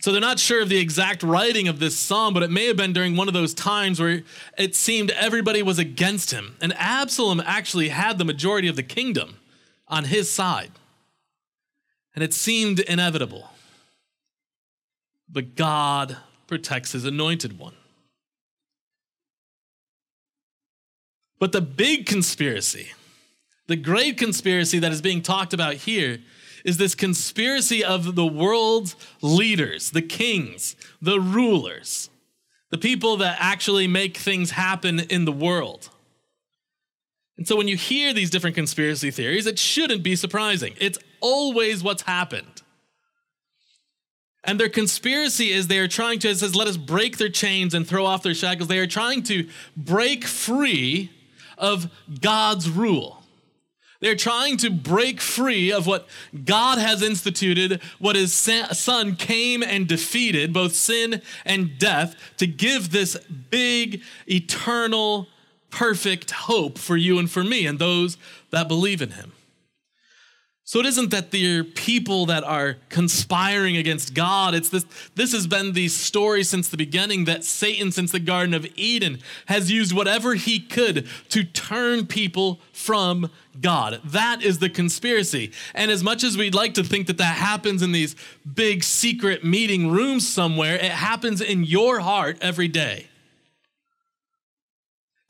So 0.02 0.10
they're 0.10 0.20
not 0.20 0.40
sure 0.40 0.60
of 0.60 0.68
the 0.68 0.78
exact 0.78 1.22
writing 1.22 1.68
of 1.68 1.78
this 1.78 1.96
psalm, 1.96 2.34
but 2.34 2.42
it 2.42 2.50
may 2.50 2.66
have 2.66 2.76
been 2.76 2.92
during 2.92 3.14
one 3.14 3.28
of 3.28 3.34
those 3.34 3.54
times 3.54 4.00
where 4.00 4.24
it 4.58 4.74
seemed 4.74 5.12
everybody 5.12 5.62
was 5.62 5.78
against 5.78 6.32
him. 6.32 6.56
And 6.60 6.72
Absalom 6.76 7.40
actually 7.46 7.90
had 7.90 8.18
the 8.18 8.24
majority 8.24 8.66
of 8.66 8.74
the 8.74 8.82
kingdom 8.82 9.36
on 9.86 10.06
his 10.06 10.28
side. 10.28 10.72
And 12.16 12.24
it 12.24 12.34
seemed 12.34 12.80
inevitable. 12.80 13.48
But 15.32 15.56
God 15.56 16.18
protects 16.46 16.92
his 16.92 17.04
anointed 17.06 17.58
one. 17.58 17.74
But 21.38 21.52
the 21.52 21.60
big 21.60 22.06
conspiracy, 22.06 22.92
the 23.66 23.76
great 23.76 24.18
conspiracy 24.18 24.78
that 24.78 24.92
is 24.92 25.02
being 25.02 25.22
talked 25.22 25.52
about 25.52 25.74
here, 25.74 26.18
is 26.64 26.76
this 26.76 26.94
conspiracy 26.94 27.82
of 27.82 28.14
the 28.14 28.26
world's 28.26 28.94
leaders, 29.20 29.90
the 29.90 30.02
kings, 30.02 30.76
the 31.00 31.18
rulers, 31.18 32.10
the 32.70 32.78
people 32.78 33.16
that 33.16 33.38
actually 33.40 33.88
make 33.88 34.16
things 34.16 34.52
happen 34.52 35.00
in 35.00 35.24
the 35.24 35.32
world. 35.32 35.88
And 37.36 37.48
so 37.48 37.56
when 37.56 37.66
you 37.66 37.76
hear 37.76 38.12
these 38.12 38.30
different 38.30 38.54
conspiracy 38.54 39.10
theories, 39.10 39.46
it 39.46 39.58
shouldn't 39.58 40.04
be 40.04 40.14
surprising. 40.14 40.74
It's 40.78 40.98
always 41.20 41.82
what's 41.82 42.02
happened. 42.02 42.61
And 44.44 44.58
their 44.58 44.68
conspiracy 44.68 45.50
is 45.50 45.68
they 45.68 45.78
are 45.78 45.88
trying 45.88 46.18
to, 46.20 46.28
it 46.28 46.38
says, 46.38 46.56
let 46.56 46.66
us 46.66 46.76
break 46.76 47.18
their 47.18 47.28
chains 47.28 47.74
and 47.74 47.86
throw 47.86 48.04
off 48.04 48.22
their 48.22 48.34
shackles. 48.34 48.68
They 48.68 48.80
are 48.80 48.86
trying 48.88 49.22
to 49.24 49.48
break 49.76 50.24
free 50.24 51.10
of 51.56 51.90
God's 52.20 52.68
rule. 52.68 53.22
They're 54.00 54.16
trying 54.16 54.56
to 54.56 54.70
break 54.70 55.20
free 55.20 55.70
of 55.70 55.86
what 55.86 56.08
God 56.44 56.78
has 56.78 57.02
instituted, 57.02 57.80
what 58.00 58.16
his 58.16 58.34
son 58.34 59.14
came 59.14 59.62
and 59.62 59.86
defeated, 59.86 60.52
both 60.52 60.74
sin 60.74 61.22
and 61.44 61.78
death, 61.78 62.16
to 62.38 62.48
give 62.48 62.90
this 62.90 63.16
big, 63.50 64.02
eternal, 64.26 65.28
perfect 65.70 66.32
hope 66.32 66.78
for 66.78 66.96
you 66.96 67.20
and 67.20 67.30
for 67.30 67.44
me 67.44 67.64
and 67.64 67.78
those 67.78 68.16
that 68.50 68.66
believe 68.66 69.00
in 69.00 69.12
him. 69.12 69.30
So 70.72 70.80
it 70.80 70.86
isn't 70.86 71.10
that 71.10 71.32
they're 71.32 71.64
people 71.64 72.24
that 72.24 72.44
are 72.44 72.78
conspiring 72.88 73.76
against 73.76 74.14
God. 74.14 74.54
It's 74.54 74.70
this 74.70 74.86
this 75.14 75.32
has 75.32 75.46
been 75.46 75.72
the 75.72 75.88
story 75.88 76.42
since 76.42 76.70
the 76.70 76.78
beginning 76.78 77.26
that 77.26 77.44
Satan 77.44 77.92
since 77.92 78.10
the 78.10 78.18
garden 78.18 78.54
of 78.54 78.66
Eden 78.74 79.18
has 79.48 79.70
used 79.70 79.92
whatever 79.92 80.32
he 80.32 80.58
could 80.58 81.06
to 81.28 81.44
turn 81.44 82.06
people 82.06 82.58
from 82.72 83.30
God. 83.60 84.00
That 84.02 84.42
is 84.42 84.60
the 84.60 84.70
conspiracy. 84.70 85.52
And 85.74 85.90
as 85.90 86.02
much 86.02 86.24
as 86.24 86.38
we'd 86.38 86.54
like 86.54 86.72
to 86.72 86.82
think 86.82 87.06
that 87.08 87.18
that 87.18 87.36
happens 87.36 87.82
in 87.82 87.92
these 87.92 88.16
big 88.50 88.82
secret 88.82 89.44
meeting 89.44 89.90
rooms 89.90 90.26
somewhere, 90.26 90.76
it 90.76 90.90
happens 90.90 91.42
in 91.42 91.64
your 91.64 92.00
heart 92.00 92.38
every 92.40 92.68
day 92.68 93.08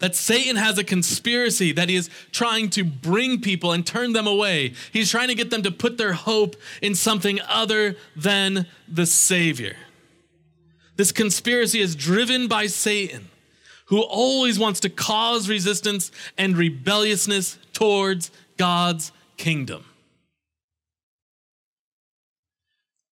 that 0.03 0.17
Satan 0.17 0.57
has 0.57 0.79
a 0.79 0.85
conspiracy 0.85 1.71
that 1.71 1.89
he 1.89 1.95
is 1.95 2.11
trying 2.33 2.71
to 2.71 2.83
bring 2.83 3.41
people 3.41 3.71
and 3.71 3.87
turn 3.87 4.13
them 4.13 4.27
away. 4.27 4.75
He's 4.93 5.09
trying 5.09 5.29
to 5.29 5.35
get 5.37 5.51
them 5.51 5.63
to 5.63 5.71
put 5.71 5.97
their 5.97 6.13
hope 6.13 6.57
in 6.83 6.97
something 6.97 7.39
other 7.49 7.95
than 8.17 8.67
the 8.89 9.07
Savior. 9.07 9.77
This 10.97 11.13
conspiracy 11.13 11.81
is 11.81 11.95
driven 11.95 12.49
by 12.49 12.67
Satan, 12.67 13.29
who 13.87 14.03
always 14.03 14.59
wants 14.59 14.81
to 14.81 14.91
cause 14.91 15.49
resistance 15.49 16.11
and 16.37 16.57
rebelliousness 16.57 17.57
towards 17.73 18.33
God's 18.57 19.13
kingdom. 19.37 19.85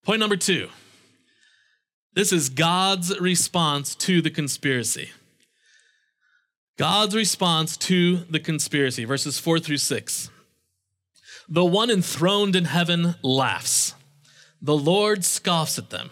Point 0.04 0.18
number 0.18 0.36
two 0.36 0.68
this 2.14 2.32
is 2.32 2.48
God's 2.48 3.16
response 3.20 3.94
to 3.94 4.20
the 4.20 4.30
conspiracy. 4.30 5.10
God's 6.80 7.14
response 7.14 7.76
to 7.76 8.16
the 8.30 8.40
conspiracy, 8.40 9.04
verses 9.04 9.38
4 9.38 9.58
through 9.58 9.76
6. 9.76 10.30
The 11.46 11.62
one 11.62 11.90
enthroned 11.90 12.56
in 12.56 12.64
heaven 12.64 13.16
laughs. 13.20 13.94
The 14.62 14.78
Lord 14.78 15.22
scoffs 15.22 15.76
at 15.76 15.90
them. 15.90 16.08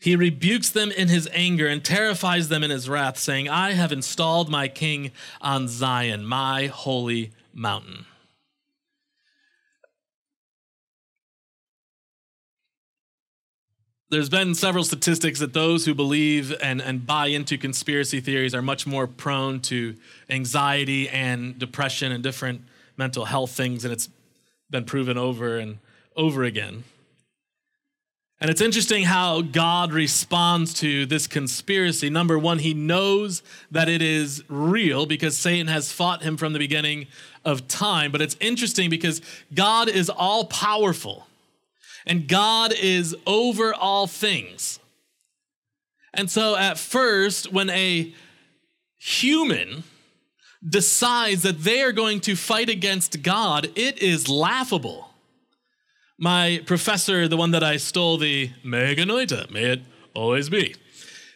He 0.00 0.16
rebukes 0.16 0.70
them 0.70 0.90
in 0.90 1.06
his 1.06 1.28
anger 1.32 1.68
and 1.68 1.84
terrifies 1.84 2.48
them 2.48 2.64
in 2.64 2.72
his 2.72 2.88
wrath, 2.88 3.16
saying, 3.16 3.48
I 3.48 3.74
have 3.74 3.92
installed 3.92 4.50
my 4.50 4.66
king 4.66 5.12
on 5.40 5.68
Zion, 5.68 6.26
my 6.26 6.66
holy 6.66 7.30
mountain. 7.54 8.06
There's 14.08 14.28
been 14.28 14.54
several 14.54 14.84
statistics 14.84 15.40
that 15.40 15.52
those 15.52 15.84
who 15.84 15.94
believe 15.94 16.54
and, 16.62 16.80
and 16.80 17.06
buy 17.06 17.26
into 17.26 17.58
conspiracy 17.58 18.20
theories 18.20 18.54
are 18.54 18.62
much 18.62 18.86
more 18.86 19.06
prone 19.06 19.60
to 19.60 19.96
anxiety 20.30 21.08
and 21.08 21.58
depression 21.58 22.12
and 22.12 22.22
different 22.22 22.62
mental 22.96 23.24
health 23.24 23.50
things, 23.50 23.84
and 23.84 23.92
it's 23.92 24.08
been 24.70 24.84
proven 24.84 25.18
over 25.18 25.58
and 25.58 25.78
over 26.16 26.44
again. 26.44 26.84
And 28.38 28.50
it's 28.50 28.60
interesting 28.60 29.04
how 29.04 29.40
God 29.40 29.92
responds 29.92 30.74
to 30.74 31.06
this 31.06 31.26
conspiracy. 31.26 32.10
Number 32.10 32.38
one, 32.38 32.58
he 32.58 32.74
knows 32.74 33.42
that 33.70 33.88
it 33.88 34.02
is 34.02 34.44
real 34.48 35.06
because 35.06 35.38
Satan 35.38 35.68
has 35.68 35.90
fought 35.90 36.22
him 36.22 36.36
from 36.36 36.52
the 36.52 36.58
beginning 36.58 37.06
of 37.46 37.66
time. 37.66 38.12
But 38.12 38.20
it's 38.20 38.36
interesting 38.38 38.90
because 38.90 39.22
God 39.54 39.88
is 39.88 40.10
all 40.10 40.44
powerful 40.44 41.26
and 42.06 42.28
God 42.28 42.72
is 42.72 43.16
over 43.26 43.74
all 43.74 44.06
things. 44.06 44.78
And 46.14 46.30
so 46.30 46.56
at 46.56 46.78
first, 46.78 47.52
when 47.52 47.68
a 47.70 48.14
human 48.98 49.84
decides 50.66 51.42
that 51.42 51.62
they 51.62 51.82
are 51.82 51.92
going 51.92 52.20
to 52.20 52.34
fight 52.34 52.68
against 52.68 53.22
God, 53.22 53.70
it 53.74 53.98
is 53.98 54.28
laughable. 54.28 55.10
My 56.18 56.62
professor, 56.64 57.28
the 57.28 57.36
one 57.36 57.50
that 57.50 57.62
I 57.62 57.76
stole 57.76 58.16
the 58.16 58.50
me 58.64 58.94
genoito, 58.96 59.50
may 59.50 59.64
it 59.64 59.82
always 60.14 60.48
be, 60.48 60.74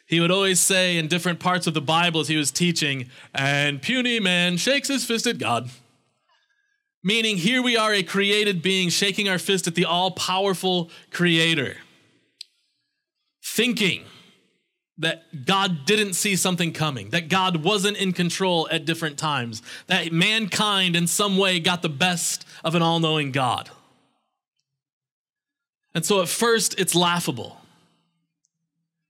he 0.06 0.20
would 0.20 0.30
always 0.30 0.58
say 0.58 0.96
in 0.96 1.06
different 1.06 1.38
parts 1.38 1.66
of 1.66 1.74
the 1.74 1.82
Bible 1.82 2.20
as 2.20 2.28
he 2.28 2.36
was 2.36 2.50
teaching, 2.50 3.10
and 3.34 3.82
puny 3.82 4.18
man 4.18 4.56
shakes 4.56 4.88
his 4.88 5.04
fist 5.04 5.26
at 5.26 5.38
God. 5.38 5.68
Meaning, 7.02 7.38
here 7.38 7.62
we 7.62 7.76
are 7.76 7.94
a 7.94 8.02
created 8.02 8.60
being 8.60 8.90
shaking 8.90 9.28
our 9.28 9.38
fist 9.38 9.66
at 9.66 9.74
the 9.74 9.86
all 9.86 10.10
powerful 10.10 10.90
creator, 11.10 11.78
thinking 13.42 14.04
that 14.98 15.46
God 15.46 15.86
didn't 15.86 16.12
see 16.12 16.36
something 16.36 16.72
coming, 16.74 17.08
that 17.08 17.30
God 17.30 17.64
wasn't 17.64 17.96
in 17.96 18.12
control 18.12 18.68
at 18.70 18.84
different 18.84 19.16
times, 19.16 19.62
that 19.86 20.12
mankind 20.12 20.94
in 20.94 21.06
some 21.06 21.38
way 21.38 21.58
got 21.58 21.80
the 21.80 21.88
best 21.88 22.44
of 22.62 22.74
an 22.74 22.82
all 22.82 23.00
knowing 23.00 23.32
God. 23.32 23.70
And 25.94 26.04
so 26.04 26.20
at 26.20 26.28
first 26.28 26.78
it's 26.78 26.94
laughable, 26.94 27.56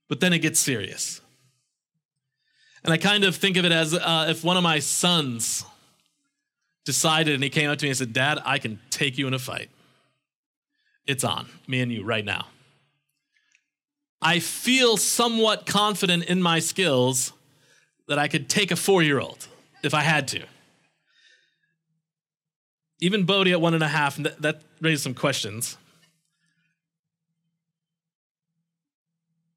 but 0.07 0.21
then 0.21 0.31
it 0.31 0.39
gets 0.39 0.61
serious. 0.61 1.19
And 2.85 2.93
I 2.93 2.97
kind 2.97 3.25
of 3.25 3.35
think 3.35 3.57
of 3.57 3.65
it 3.65 3.73
as 3.73 3.93
uh, 3.93 4.27
if 4.29 4.45
one 4.45 4.55
of 4.55 4.63
my 4.63 4.79
sons 4.79 5.65
decided 6.85 7.35
and 7.35 7.43
he 7.43 7.49
came 7.49 7.69
up 7.69 7.77
to 7.79 7.85
me 7.85 7.89
and 7.89 7.97
said, 7.97 8.13
Dad, 8.13 8.39
I 8.45 8.57
can 8.57 8.79
take 8.89 9.17
you 9.17 9.27
in 9.27 9.33
a 9.33 9.39
fight. 9.39 9.69
It's 11.05 11.23
on, 11.23 11.47
me 11.67 11.81
and 11.81 11.91
you 11.91 12.03
right 12.03 12.25
now. 12.25 12.47
I 14.21 14.39
feel 14.39 14.97
somewhat 14.97 15.65
confident 15.65 16.25
in 16.25 16.41
my 16.41 16.59
skills 16.59 17.33
that 18.07 18.19
I 18.19 18.27
could 18.27 18.49
take 18.49 18.71
a 18.71 18.75
four 18.75 19.01
year 19.01 19.19
old 19.19 19.47
if 19.83 19.93
I 19.93 20.01
had 20.01 20.27
to. 20.29 20.43
Even 22.99 23.23
Bodie 23.23 23.51
at 23.51 23.59
one 23.59 23.73
and 23.73 23.83
a 23.83 23.87
half, 23.87 24.17
that, 24.17 24.41
that 24.43 24.61
raised 24.79 25.01
some 25.01 25.15
questions. 25.15 25.77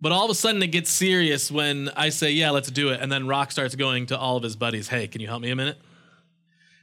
But 0.01 0.13
all 0.13 0.25
of 0.25 0.31
a 0.31 0.35
sudden 0.35 0.63
it 0.63 0.69
gets 0.69 0.91
serious 0.91 1.51
when 1.51 1.91
I 1.97 2.09
say, 2.09 2.31
yeah, 2.31 2.51
let's 2.51 2.71
do 2.71 2.89
it. 2.89 3.01
And 3.01 3.13
then 3.13 3.27
Rock 3.27 3.51
starts 3.51 3.75
going 3.75 4.07
to 4.07 4.19
all 4.19 4.37
of 4.37 4.43
his 4.43 4.57
buddies, 4.57 4.89
hey, 4.89 5.09
can 5.09 5.21
you 5.21 5.29
help 5.29 5.43
me 5.43 5.51
a 5.51 5.57
minute? 5.57 5.79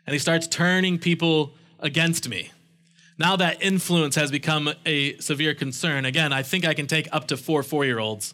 And 0.05 0.13
he 0.13 0.19
starts 0.19 0.47
turning 0.47 0.97
people 0.99 1.53
against 1.79 2.27
me. 2.27 2.51
Now 3.17 3.35
that 3.35 3.61
influence 3.61 4.15
has 4.15 4.31
become 4.31 4.73
a 4.85 5.17
severe 5.17 5.53
concern. 5.53 6.05
Again, 6.05 6.33
I 6.33 6.43
think 6.43 6.65
I 6.65 6.73
can 6.73 6.87
take 6.87 7.07
up 7.11 7.27
to 7.27 7.37
four 7.37 7.61
four 7.63 7.85
year 7.85 7.99
olds 7.99 8.33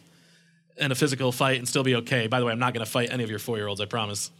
in 0.76 0.92
a 0.92 0.94
physical 0.94 1.32
fight 1.32 1.58
and 1.58 1.68
still 1.68 1.82
be 1.82 1.96
okay. 1.96 2.26
By 2.26 2.40
the 2.40 2.46
way, 2.46 2.52
I'm 2.52 2.58
not 2.58 2.72
going 2.72 2.84
to 2.84 2.90
fight 2.90 3.10
any 3.10 3.24
of 3.24 3.30
your 3.30 3.38
four 3.38 3.56
year 3.56 3.66
olds, 3.66 3.80
I 3.80 3.84
promise. 3.84 4.30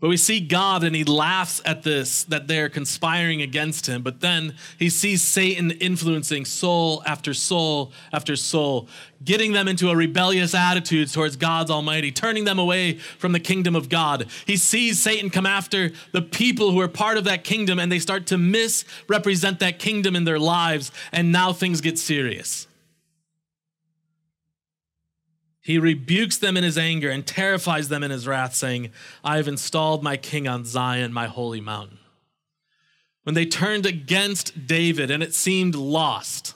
But 0.00 0.08
we 0.10 0.16
see 0.16 0.38
God 0.38 0.84
and 0.84 0.94
he 0.94 1.02
laughs 1.02 1.60
at 1.64 1.82
this, 1.82 2.22
that 2.24 2.46
they're 2.46 2.68
conspiring 2.68 3.42
against 3.42 3.86
him. 3.86 4.02
But 4.02 4.20
then 4.20 4.54
he 4.78 4.90
sees 4.90 5.22
Satan 5.22 5.72
influencing 5.72 6.44
soul 6.44 7.02
after 7.04 7.34
soul 7.34 7.92
after 8.12 8.36
soul, 8.36 8.88
getting 9.24 9.52
them 9.52 9.66
into 9.66 9.90
a 9.90 9.96
rebellious 9.96 10.54
attitude 10.54 11.12
towards 11.12 11.34
God's 11.34 11.70
Almighty, 11.70 12.12
turning 12.12 12.44
them 12.44 12.60
away 12.60 12.98
from 13.18 13.32
the 13.32 13.40
kingdom 13.40 13.74
of 13.74 13.88
God. 13.88 14.28
He 14.46 14.56
sees 14.56 15.00
Satan 15.00 15.30
come 15.30 15.46
after 15.46 15.90
the 16.12 16.22
people 16.22 16.70
who 16.70 16.80
are 16.80 16.88
part 16.88 17.18
of 17.18 17.24
that 17.24 17.42
kingdom 17.42 17.80
and 17.80 17.90
they 17.90 17.98
start 17.98 18.28
to 18.28 18.38
misrepresent 18.38 19.58
that 19.58 19.80
kingdom 19.80 20.14
in 20.14 20.22
their 20.22 20.38
lives. 20.38 20.92
And 21.10 21.32
now 21.32 21.52
things 21.52 21.80
get 21.80 21.98
serious. 21.98 22.68
He 25.68 25.78
rebukes 25.78 26.38
them 26.38 26.56
in 26.56 26.64
his 26.64 26.78
anger 26.78 27.10
and 27.10 27.26
terrifies 27.26 27.90
them 27.90 28.02
in 28.02 28.10
his 28.10 28.26
wrath, 28.26 28.54
saying, 28.54 28.90
I 29.22 29.36
have 29.36 29.46
installed 29.46 30.02
my 30.02 30.16
king 30.16 30.48
on 30.48 30.64
Zion, 30.64 31.12
my 31.12 31.26
holy 31.26 31.60
mountain. 31.60 31.98
When 33.24 33.34
they 33.34 33.44
turned 33.44 33.84
against 33.84 34.66
David 34.66 35.10
and 35.10 35.22
it 35.22 35.34
seemed 35.34 35.74
lost, 35.74 36.54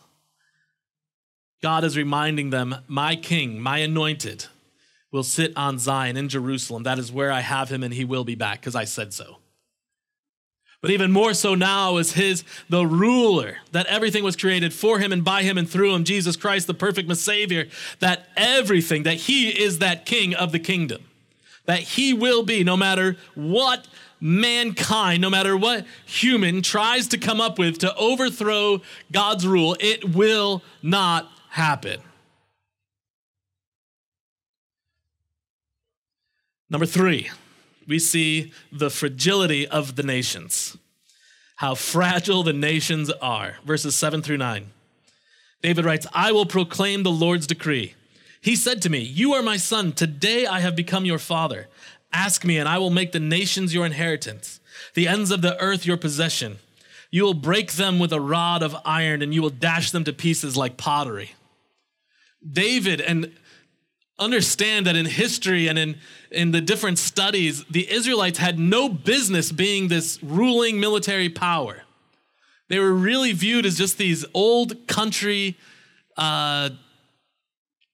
God 1.60 1.84
is 1.84 1.94
reminding 1.94 2.48
them, 2.48 2.74
My 2.88 3.14
king, 3.14 3.60
my 3.60 3.80
anointed, 3.80 4.46
will 5.10 5.24
sit 5.24 5.54
on 5.58 5.78
Zion 5.78 6.16
in 6.16 6.30
Jerusalem. 6.30 6.84
That 6.84 6.98
is 6.98 7.12
where 7.12 7.30
I 7.30 7.40
have 7.40 7.68
him, 7.68 7.82
and 7.82 7.92
he 7.92 8.06
will 8.06 8.24
be 8.24 8.34
back 8.34 8.60
because 8.60 8.74
I 8.74 8.84
said 8.84 9.12
so. 9.12 9.36
But 10.82 10.90
even 10.90 11.12
more 11.12 11.32
so 11.32 11.54
now 11.54 11.96
is 11.96 12.14
his 12.14 12.42
the 12.68 12.84
ruler, 12.84 13.58
that 13.70 13.86
everything 13.86 14.24
was 14.24 14.34
created 14.34 14.74
for 14.74 14.98
him 14.98 15.12
and 15.12 15.24
by 15.24 15.44
him 15.44 15.56
and 15.56 15.70
through 15.70 15.94
him, 15.94 16.02
Jesus 16.02 16.36
Christ, 16.36 16.66
the 16.66 16.74
perfect 16.74 17.16
Savior, 17.16 17.68
that 18.00 18.28
everything, 18.36 19.04
that 19.04 19.14
he 19.14 19.48
is 19.48 19.78
that 19.78 20.04
king 20.04 20.34
of 20.34 20.50
the 20.50 20.58
kingdom. 20.58 21.04
That 21.66 21.78
he 21.78 22.12
will 22.12 22.42
be, 22.42 22.64
no 22.64 22.76
matter 22.76 23.16
what 23.36 23.86
mankind, 24.20 25.22
no 25.22 25.30
matter 25.30 25.56
what 25.56 25.86
human 26.04 26.62
tries 26.62 27.06
to 27.08 27.18
come 27.18 27.40
up 27.40 27.60
with 27.60 27.78
to 27.78 27.94
overthrow 27.94 28.82
God's 29.12 29.46
rule, 29.46 29.76
it 29.78 30.12
will 30.16 30.62
not 30.82 31.30
happen. 31.50 32.00
Number 36.68 36.86
three, 36.86 37.30
we 37.86 37.98
see 37.98 38.52
the 38.70 38.90
fragility 38.90 39.66
of 39.66 39.96
the 39.96 40.02
nations. 40.02 40.76
How 41.56 41.74
fragile 41.74 42.42
the 42.42 42.52
nations 42.52 43.10
are. 43.10 43.56
Verses 43.64 43.94
7 43.94 44.22
through 44.22 44.38
9. 44.38 44.70
David 45.62 45.84
writes, 45.84 46.06
I 46.12 46.32
will 46.32 46.46
proclaim 46.46 47.02
the 47.02 47.10
Lord's 47.10 47.46
decree. 47.46 47.94
He 48.40 48.56
said 48.56 48.82
to 48.82 48.90
me, 48.90 48.98
You 48.98 49.34
are 49.34 49.42
my 49.42 49.56
son. 49.56 49.92
Today 49.92 50.46
I 50.46 50.60
have 50.60 50.74
become 50.74 51.04
your 51.04 51.20
father. 51.20 51.68
Ask 52.12 52.44
me, 52.44 52.58
and 52.58 52.68
I 52.68 52.78
will 52.78 52.90
make 52.90 53.12
the 53.12 53.20
nations 53.20 53.72
your 53.72 53.86
inheritance, 53.86 54.60
the 54.94 55.08
ends 55.08 55.30
of 55.30 55.40
the 55.40 55.58
earth 55.60 55.86
your 55.86 55.96
possession. 55.96 56.58
You 57.10 57.22
will 57.24 57.34
break 57.34 57.72
them 57.72 57.98
with 57.98 58.12
a 58.12 58.20
rod 58.20 58.62
of 58.62 58.76
iron, 58.84 59.22
and 59.22 59.32
you 59.32 59.40
will 59.40 59.50
dash 59.50 59.92
them 59.92 60.04
to 60.04 60.12
pieces 60.12 60.56
like 60.56 60.76
pottery. 60.76 61.32
David 62.46 63.00
and 63.00 63.32
understand 64.18 64.86
that 64.86 64.96
in 64.96 65.06
history 65.06 65.68
and 65.68 65.78
in, 65.78 65.98
in 66.30 66.50
the 66.52 66.60
different 66.60 66.98
studies, 66.98 67.64
the 67.64 67.90
Israelites 67.90 68.38
had 68.38 68.58
no 68.58 68.88
business 68.88 69.52
being 69.52 69.88
this 69.88 70.22
ruling 70.22 70.78
military 70.80 71.28
power. 71.28 71.82
They 72.68 72.78
were 72.78 72.92
really 72.92 73.32
viewed 73.32 73.66
as 73.66 73.76
just 73.76 73.98
these 73.98 74.24
old 74.32 74.86
country, 74.86 75.58
uh, 76.16 76.70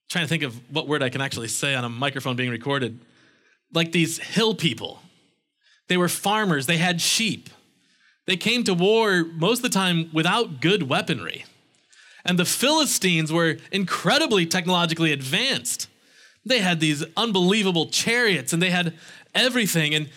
trying 0.09 0.25
to 0.25 0.29
think 0.29 0.43
of 0.43 0.59
what 0.71 0.87
word 0.87 1.03
I 1.03 1.09
can 1.09 1.21
actually 1.21 1.49
say 1.49 1.75
on 1.75 1.83
a 1.83 1.89
microphone 1.89 2.35
being 2.35 2.49
recorded, 2.49 2.99
like 3.73 3.91
these 3.91 4.19
hill 4.19 4.55
people. 4.55 5.01
They 5.87 5.97
were 5.97 6.07
farmers, 6.07 6.65
they 6.65 6.77
had 6.77 7.01
sheep. 7.01 7.49
They 8.25 8.37
came 8.37 8.63
to 8.65 8.75
war 8.75 9.25
most 9.25 9.59
of 9.59 9.63
the 9.63 9.69
time 9.69 10.11
without 10.13 10.61
good 10.61 10.83
weaponry. 10.83 11.45
And 12.23 12.37
the 12.37 12.45
Philistines 12.45 13.33
were 13.33 13.57
incredibly 13.71 14.45
technologically 14.45 15.11
advanced. 15.11 15.87
They 16.49 16.59
had 16.59 16.79
these 16.79 17.05
unbelievable 17.15 17.87
chariots 17.87 18.51
and 18.51 18.61
they 18.61 18.71
had 18.71 18.95
everything. 19.33 19.93
And 19.95 20.09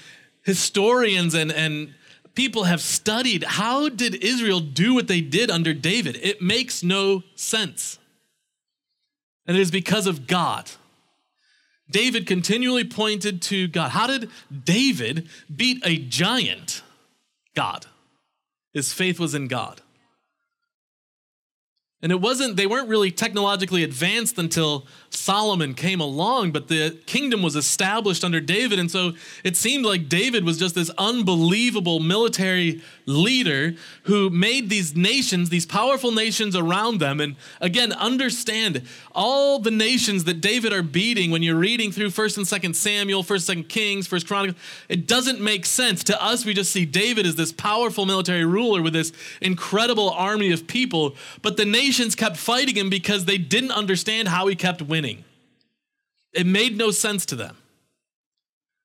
historians 0.43 1.35
and, 1.35 1.53
and 1.53 1.95
people 2.35 2.65
have 2.65 2.81
studied 2.81 3.45
how 3.45 3.89
did 3.89 4.15
Israel 4.25 4.61
do 4.61 4.95
what 4.95 5.09
they 5.09 5.21
did 5.21 5.51
under 5.51 5.75
David? 5.75 6.19
It 6.23 6.41
makes 6.41 6.83
no 6.83 7.23
sense. 7.37 7.99
And 9.47 9.57
it 9.57 9.61
is 9.61 9.71
because 9.71 10.07
of 10.07 10.27
God. 10.27 10.71
David 11.91 12.27
continually 12.27 12.85
pointed 12.85 13.43
to 13.43 13.69
God. 13.69 13.91
How 13.91 14.07
did 14.07 14.31
David 14.65 15.29
beat 15.55 15.83
a 15.85 15.99
giant? 15.99 16.83
God. 17.55 17.85
His 18.73 18.95
faith 18.95 19.21
was 19.21 19.35
in 19.35 19.49
God. 19.49 19.83
And 22.03 22.11
it 22.11 22.21
wasn't, 22.21 22.57
they 22.57 22.67
weren't 22.67 22.89
really 22.89 23.13
technologically 23.13 23.85
advanced 23.85 24.37
until 24.37 24.87
Solomon 25.09 25.75
came 25.75 26.01
along, 26.01 26.51
but 26.51 26.67
the 26.67 26.99
kingdom 27.07 27.43
was 27.43 27.55
established 27.55 28.25
under 28.25 28.41
David. 28.41 28.81
And 28.81 28.91
so 28.91 29.13
it 29.45 29.57
seemed 29.57 29.85
like 29.85 30.09
David 30.09 30.45
was 30.45 30.59
just 30.59 30.75
this 30.75 30.91
unbelievable 30.99 32.01
military 32.01 32.83
leader 33.07 33.75
who 34.05 34.31
made 34.31 34.69
these 34.69 34.97
nations, 34.97 35.51
these 35.51 35.67
powerful 35.67 36.11
nations 36.11 36.57
around 36.57 36.99
them. 36.99 37.21
And 37.21 37.37
again, 37.61 37.93
understand 37.93 38.83
all 39.15 39.59
the 39.59 39.71
nations 39.71 40.25
that 40.25 40.41
David 40.41 40.73
are 40.73 40.83
beating 40.83 41.31
when 41.31 41.43
you're 41.43 41.57
reading 41.57 41.93
through 41.93 42.09
1st 42.09 42.39
and 42.39 42.47
2nd 42.47 42.75
Samuel, 42.75 43.23
1st, 43.23 43.49
and 43.51 43.65
2nd 43.65 43.69
Kings, 43.69 44.09
1st 44.09 44.27
Chronicles. 44.27 44.63
It 44.89 45.07
doesn't 45.07 45.41
make 45.41 45.67
sense. 45.67 46.03
To 46.05 46.21
us, 46.21 46.45
we 46.45 46.55
just 46.55 46.73
see 46.73 46.85
David 46.85 47.27
as 47.27 47.37
this 47.37 47.53
powerful 47.53 48.07
military 48.07 48.45
ruler 48.45 48.83
with 48.83 48.93
this 48.93 49.13
incredible 49.41 50.11
army 50.11 50.53
of 50.53 50.67
people. 50.67 51.15
But 51.43 51.57
the 51.57 51.67
nations 51.93 52.15
kept 52.15 52.39
fighting 52.39 52.75
him 52.75 52.89
because 52.89 53.27
they 53.27 53.37
didn't 53.37 53.71
understand 53.71 54.27
how 54.27 54.47
he 54.47 54.57
kept 54.57 54.81
winning. 54.81 55.25
It 56.33 56.47
made 56.47 56.75
no 56.75 56.91
sense 56.91 57.27
to 57.27 57.37
them. 57.37 57.59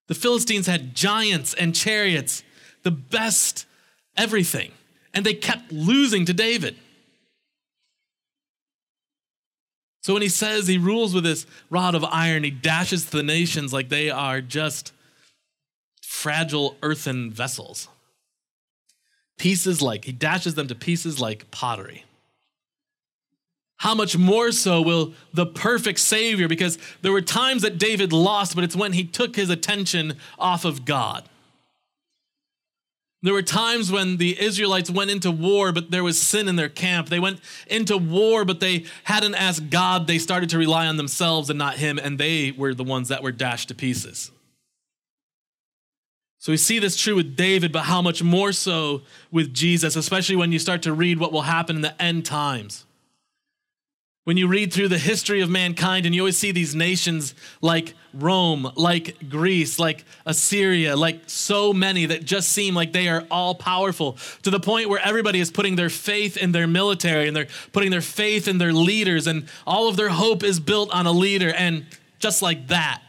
The 0.08 0.14
Philistines 0.14 0.68
had 0.68 0.94
giants 0.94 1.54
and 1.54 1.74
chariots, 1.74 2.44
the 2.84 2.92
best 2.92 3.66
everything, 4.18 4.72
and 5.14 5.26
they 5.26 5.34
kept 5.34 5.72
losing 5.72 6.26
to 6.26 6.34
David. 6.34 6.76
So 10.02 10.12
when 10.12 10.22
he 10.22 10.28
says 10.30 10.68
he 10.68 10.78
rules 10.78 11.14
with 11.14 11.24
this 11.24 11.46
rod 11.70 11.96
of 11.96 12.04
iron, 12.04 12.44
he 12.44 12.52
dashes 12.52 13.06
the 13.06 13.24
nations 13.24 13.72
like 13.72 13.88
they 13.88 14.10
are 14.10 14.42
just 14.42 14.92
fragile 16.02 16.76
earthen 16.84 17.32
vessels. 17.32 17.88
Pieces 19.38 19.82
like, 19.82 20.04
he 20.04 20.12
dashes 20.12 20.56
them 20.56 20.68
to 20.68 20.76
pieces 20.76 21.22
like 21.22 21.50
pottery 21.52 22.04
how 23.78 23.94
much 23.94 24.18
more 24.18 24.52
so 24.52 24.82
will 24.82 25.14
the 25.34 25.46
perfect 25.46 26.00
Savior? 26.00 26.48
Because 26.48 26.78
there 27.02 27.12
were 27.12 27.22
times 27.22 27.62
that 27.62 27.78
David 27.78 28.12
lost, 28.12 28.56
but 28.56 28.64
it's 28.64 28.76
when 28.76 28.94
he 28.94 29.04
took 29.04 29.36
his 29.36 29.50
attention 29.50 30.18
off 30.40 30.66
of 30.66 30.84
God. 30.84 31.30
There 33.24 33.34
were 33.34 33.44
times 33.44 33.92
when 33.92 34.18
the 34.18 34.40
Israelites 34.40 34.90
went 34.90 35.12
into 35.12 35.32
war, 35.32 35.72
but 35.72 35.92
there 35.92 36.04
was 36.04 36.22
sin 36.22 36.48
in 36.48 36.56
their 36.56 36.70
camp. 36.70 37.10
They 37.10 37.20
went 37.20 37.40
into 37.68 37.98
war, 37.98 38.46
but 38.46 38.60
they 38.60 38.86
hadn't 39.06 39.36
asked 39.36 39.70
God. 39.70 40.08
They 40.08 40.20
started 40.20 40.50
to 40.52 40.58
rely 40.58 40.88
on 40.88 40.98
themselves 40.98 41.50
and 41.50 41.58
not 41.58 41.78
Him, 41.78 42.00
and 42.02 42.20
they 42.20 42.52
were 42.52 42.74
the 42.74 42.84
ones 42.84 43.10
that 43.10 43.24
were 43.24 43.32
dashed 43.32 43.70
to 43.70 43.76
pieces. 43.76 44.32
So 46.40 46.52
we 46.52 46.58
see 46.58 46.80
this 46.80 46.96
true 46.96 47.16
with 47.16 47.36
David, 47.36 47.72
but 47.72 47.84
how 47.84 48.02
much 48.02 48.24
more 48.24 48.52
so 48.52 49.02
with 49.32 49.54
Jesus, 49.54 49.96
especially 49.96 50.36
when 50.36 50.52
you 50.52 50.60
start 50.60 50.84
to 50.84 50.94
read 50.94 51.20
what 51.20 51.32
will 51.32 51.42
happen 51.42 51.76
in 51.76 51.82
the 51.82 52.02
end 52.02 52.26
times. 52.26 52.86
When 54.28 54.36
you 54.36 54.50
read 54.50 54.74
through 54.74 54.90
the 54.90 54.98
history 54.98 55.40
of 55.40 55.50
mankind 55.50 56.06
and 56.06 56.14
you 56.14 56.20
always 56.20 56.38
see 56.38 56.52
these 56.52 56.76
nations 56.76 57.34
like 57.62 57.94
Rome, 58.14 58.70
like 58.76 59.30
Greece, 59.30 59.80
like 59.80 60.04
Assyria, 60.26 60.98
like 60.98 61.22
so 61.28 61.72
many 61.72 62.08
that 62.08 62.26
just 62.26 62.50
seem 62.50 62.76
like 62.76 62.92
they 62.92 63.08
are 63.08 63.26
all 63.32 63.56
powerful 63.56 64.18
to 64.44 64.50
the 64.50 64.60
point 64.60 64.90
where 64.90 65.00
everybody 65.00 65.40
is 65.40 65.50
putting 65.50 65.78
their 65.78 65.90
faith 65.90 66.36
in 66.36 66.52
their 66.52 66.68
military 66.68 67.30
and 67.30 67.38
they're 67.38 67.48
putting 67.72 67.90
their 67.90 68.02
faith 68.02 68.50
in 68.50 68.58
their 68.58 68.74
leaders 68.74 69.28
and 69.28 69.48
all 69.66 69.88
of 69.88 69.96
their 69.96 70.10
hope 70.10 70.44
is 70.44 70.60
built 70.60 70.94
on 70.94 71.06
a 71.06 71.14
leader. 71.14 71.54
And 71.54 71.86
just 72.20 72.42
like 72.42 72.68
that, 72.68 73.02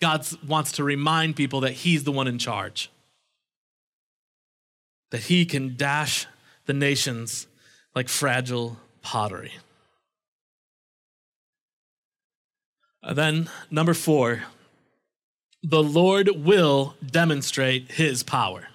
God 0.00 0.26
wants 0.48 0.72
to 0.72 0.84
remind 0.84 1.36
people 1.36 1.60
that 1.60 1.72
He's 1.72 2.04
the 2.04 2.12
one 2.12 2.28
in 2.28 2.38
charge, 2.38 2.90
that 5.10 5.24
He 5.24 5.44
can 5.44 5.76
dash 5.76 6.26
the 6.64 6.72
nations 6.72 7.46
like 7.94 8.08
fragile 8.08 8.78
pottery. 9.02 9.52
Uh, 13.02 13.14
then, 13.14 13.50
number 13.70 13.94
four, 13.94 14.44
the 15.62 15.82
Lord 15.82 16.30
will 16.34 16.94
demonstrate 17.04 17.92
his 17.92 18.22
power. 18.22 18.68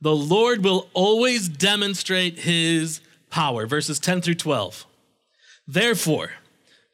The 0.00 0.14
Lord 0.16 0.64
will 0.64 0.88
always 0.94 1.48
demonstrate 1.48 2.40
his 2.40 3.00
power. 3.30 3.66
Verses 3.66 3.98
10 3.98 4.20
through 4.20 4.34
12. 4.34 4.84
Therefore, 5.66 6.32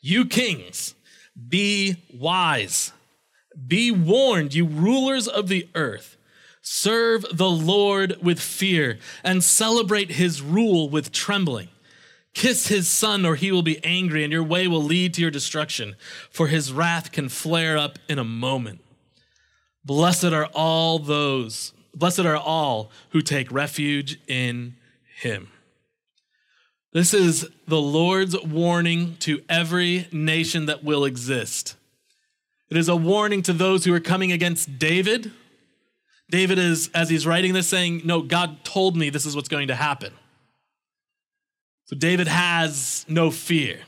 you 0.00 0.26
kings, 0.26 0.94
be 1.48 1.96
wise. 2.14 2.92
Be 3.66 3.90
warned, 3.90 4.54
you 4.54 4.66
rulers 4.66 5.26
of 5.26 5.48
the 5.48 5.68
earth. 5.74 6.16
Serve 6.61 7.24
the 7.32 7.48
Lord 7.48 8.18
with 8.22 8.38
fear 8.38 8.98
and 9.24 9.42
celebrate 9.42 10.12
his 10.12 10.42
rule 10.42 10.90
with 10.90 11.12
trembling. 11.12 11.68
Kiss 12.35 12.69
his 12.69 12.88
son, 12.88 13.27
or 13.27 13.35
he 13.35 13.51
will 13.51 13.62
be 13.62 13.83
angry, 13.85 14.23
and 14.23 14.33
your 14.33 14.43
way 14.43 14.69
will 14.69 14.83
lead 14.83 15.14
to 15.14 15.21
your 15.21 15.31
destruction, 15.31 15.97
for 16.31 16.47
his 16.47 16.73
wrath 16.73 17.11
can 17.11 17.29
flare 17.29 17.77
up 17.77 17.99
in 18.09 18.19
a 18.19 18.25
moment. 18.25 18.81
Blessed 19.85 20.25
are 20.27 20.47
all 20.55 20.99
those, 20.99 21.73
blessed 21.95 22.21
are 22.21 22.37
all 22.37 22.91
who 23.11 23.23
take 23.23 23.51
refuge 23.51 24.21
in 24.29 24.77
him. 25.17 25.49
This 26.93 27.12
is 27.12 27.49
the 27.67 27.81
Lord's 27.81 28.41
warning 28.43 29.17
to 29.21 29.43
every 29.49 30.09
nation 30.11 30.67
that 30.67 30.83
will 30.83 31.05
exist. 31.05 31.77
It 32.71 32.77
is 32.77 32.88
a 32.88 32.97
warning 32.97 33.43
to 33.43 33.53
those 33.53 33.85
who 33.85 33.95
are 33.95 34.01
coming 34.01 34.33
against 34.33 34.79
David. 34.79 35.33
David 36.31 36.59
is, 36.59 36.91
as 36.95 37.09
he's 37.09 37.27
writing 37.27 37.53
this, 37.53 37.69
saying, 37.69 38.03
No, 38.05 38.23
God 38.23 38.64
told 38.64 38.97
me 38.97 39.11
this 39.11 39.27
is 39.27 39.35
what's 39.35 39.49
going 39.49 39.69
to 39.69 39.75
happen. 39.75 40.12
So 41.88 41.96
David 41.96 42.29
has 42.29 43.07
no 43.09 43.31
fear, 43.31 43.81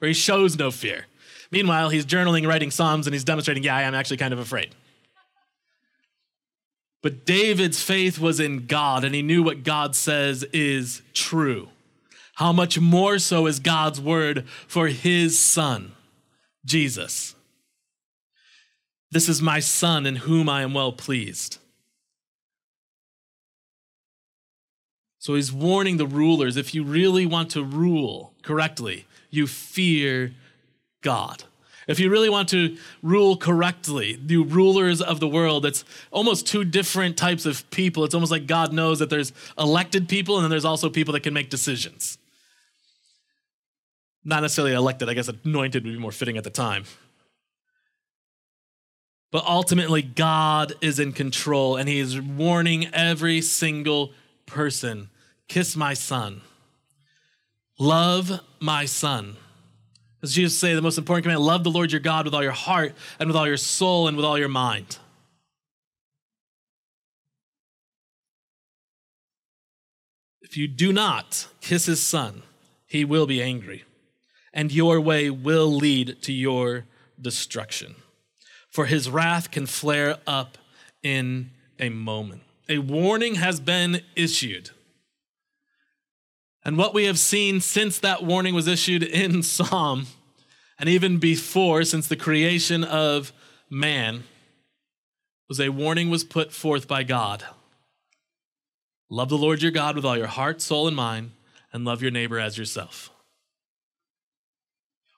or 0.00 0.06
he 0.06 0.14
shows 0.14 0.56
no 0.56 0.70
fear. 0.70 1.06
Meanwhile, 1.50 1.88
he's 1.88 2.06
journaling, 2.06 2.46
writing 2.46 2.70
Psalms, 2.70 3.08
and 3.08 3.14
he's 3.14 3.24
demonstrating, 3.24 3.64
yeah, 3.64 3.76
I 3.76 3.82
am 3.82 3.94
actually 3.94 4.18
kind 4.18 4.32
of 4.32 4.38
afraid. 4.38 4.72
But 7.02 7.26
David's 7.26 7.82
faith 7.82 8.20
was 8.20 8.38
in 8.38 8.66
God, 8.66 9.02
and 9.02 9.16
he 9.16 9.20
knew 9.20 9.42
what 9.42 9.64
God 9.64 9.96
says 9.96 10.44
is 10.52 11.02
true. 11.12 11.70
How 12.36 12.52
much 12.52 12.78
more 12.78 13.18
so 13.18 13.46
is 13.46 13.58
God's 13.58 14.00
word 14.00 14.46
for 14.68 14.86
his 14.86 15.36
son, 15.36 15.92
Jesus? 16.64 17.34
This 19.10 19.28
is 19.28 19.42
my 19.42 19.58
son 19.58 20.06
in 20.06 20.16
whom 20.16 20.48
I 20.48 20.62
am 20.62 20.72
well 20.72 20.92
pleased. 20.92 21.58
So 25.24 25.36
he's 25.36 25.50
warning 25.50 25.96
the 25.96 26.06
rulers 26.06 26.58
if 26.58 26.74
you 26.74 26.84
really 26.84 27.24
want 27.24 27.48
to 27.52 27.64
rule 27.64 28.34
correctly, 28.42 29.06
you 29.30 29.46
fear 29.46 30.34
God. 31.00 31.44
If 31.88 31.98
you 31.98 32.10
really 32.10 32.28
want 32.28 32.50
to 32.50 32.76
rule 33.02 33.38
correctly, 33.38 34.18
the 34.22 34.36
rulers 34.36 35.00
of 35.00 35.20
the 35.20 35.26
world, 35.26 35.64
it's 35.64 35.82
almost 36.10 36.46
two 36.46 36.62
different 36.62 37.16
types 37.16 37.46
of 37.46 37.68
people. 37.70 38.04
It's 38.04 38.12
almost 38.12 38.30
like 38.30 38.46
God 38.46 38.74
knows 38.74 38.98
that 38.98 39.08
there's 39.08 39.32
elected 39.58 40.10
people 40.10 40.36
and 40.36 40.44
then 40.44 40.50
there's 40.50 40.66
also 40.66 40.90
people 40.90 41.14
that 41.14 41.20
can 41.20 41.32
make 41.32 41.48
decisions. 41.48 42.18
Not 44.26 44.42
necessarily 44.42 44.74
elected, 44.74 45.08
I 45.08 45.14
guess 45.14 45.28
anointed 45.28 45.84
would 45.84 45.94
be 45.94 45.98
more 45.98 46.12
fitting 46.12 46.36
at 46.36 46.44
the 46.44 46.50
time. 46.50 46.84
But 49.32 49.46
ultimately, 49.46 50.02
God 50.02 50.74
is 50.82 50.98
in 50.98 51.12
control 51.12 51.76
and 51.76 51.88
He 51.88 51.98
is 51.98 52.20
warning 52.20 52.92
every 52.92 53.40
single 53.40 54.12
person 54.44 55.08
Kiss 55.48 55.76
my 55.76 55.94
son. 55.94 56.40
Love 57.78 58.40
my 58.60 58.84
son. 58.84 59.36
As 60.22 60.34
Jesus 60.34 60.58
say, 60.58 60.74
the 60.74 60.80
most 60.80 60.96
important 60.96 61.24
command, 61.24 61.42
love 61.42 61.64
the 61.64 61.70
Lord 61.70 61.92
your 61.92 62.00
God 62.00 62.24
with 62.24 62.34
all 62.34 62.42
your 62.42 62.52
heart 62.52 62.94
and 63.18 63.28
with 63.28 63.36
all 63.36 63.46
your 63.46 63.58
soul 63.58 64.08
and 64.08 64.16
with 64.16 64.24
all 64.24 64.38
your 64.38 64.48
mind. 64.48 64.98
If 70.40 70.56
you 70.56 70.68
do 70.68 70.92
not 70.92 71.48
kiss 71.60 71.86
his 71.86 72.00
son, 72.00 72.42
he 72.86 73.04
will 73.04 73.26
be 73.26 73.42
angry, 73.42 73.84
and 74.52 74.70
your 74.70 75.00
way 75.00 75.28
will 75.28 75.66
lead 75.66 76.22
to 76.22 76.32
your 76.32 76.84
destruction. 77.20 77.96
For 78.68 78.86
his 78.86 79.10
wrath 79.10 79.50
can 79.50 79.66
flare 79.66 80.18
up 80.26 80.56
in 81.02 81.50
a 81.78 81.88
moment. 81.88 82.42
A 82.68 82.78
warning 82.78 83.34
has 83.34 83.58
been 83.58 84.00
issued. 84.14 84.70
And 86.64 86.78
what 86.78 86.94
we 86.94 87.04
have 87.04 87.18
seen 87.18 87.60
since 87.60 87.98
that 87.98 88.24
warning 88.24 88.54
was 88.54 88.66
issued 88.66 89.02
in 89.02 89.42
Psalm, 89.44 90.06
and 90.78 90.88
even 90.88 91.18
before, 91.18 91.84
since 91.84 92.08
the 92.08 92.16
creation 92.16 92.82
of 92.82 93.32
man, 93.70 94.24
was 95.48 95.60
a 95.60 95.68
warning 95.68 96.08
was 96.08 96.24
put 96.24 96.52
forth 96.52 96.88
by 96.88 97.02
God. 97.02 97.44
Love 99.10 99.28
the 99.28 99.38
Lord 99.38 99.62
your 99.62 99.70
God 99.70 99.94
with 99.94 100.04
all 100.04 100.16
your 100.16 100.26
heart, 100.26 100.62
soul, 100.62 100.88
and 100.88 100.96
mind, 100.96 101.32
and 101.72 101.84
love 101.84 102.00
your 102.00 102.10
neighbor 102.10 102.38
as 102.38 102.56
yourself. 102.56 103.10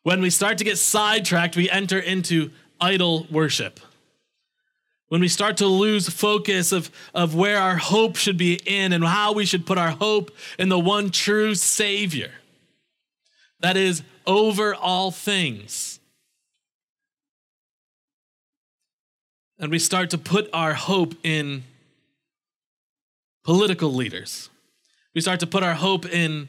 When 0.03 0.21
we 0.21 0.31
start 0.31 0.59
to 0.59 0.65
get 0.65 0.79
sidetracked, 0.79 1.57
we 1.57 1.71
enter 1.71 1.99
into 1.99 2.51
idol 2.81 3.27
worship 3.31 3.81
when 5.09 5.21
we 5.21 5.29
start 5.29 5.59
to 5.59 5.67
lose 5.67 6.09
focus 6.09 6.73
of, 6.73 6.91
of 7.15 7.35
where 7.35 7.59
our 7.59 7.77
hope 7.77 8.17
should 8.17 8.37
be 8.37 8.61
in 8.67 8.93
and 8.93 9.05
how 9.05 9.33
we 9.33 9.45
should 9.45 9.65
put 9.65 9.79
our 9.79 9.91
hope 9.91 10.31
in 10.59 10.69
the 10.69 10.79
one 10.79 11.11
true 11.11 11.55
Savior 11.55 12.33
that 13.61 13.77
is 13.77 14.03
over 14.27 14.75
all 14.75 15.11
things. 15.11 16.01
And 19.59 19.71
we 19.71 19.79
start 19.79 20.11
to 20.11 20.19
put 20.19 20.51
our 20.53 20.75
hope 20.75 21.15
in 21.23 21.65
political 23.45 23.95
leaders. 23.95 24.51
We 25.15 25.21
start 25.21 25.41
to 25.41 25.47
put 25.47 25.63
our 25.63 25.75
hope 25.75 26.05
in 26.05 26.49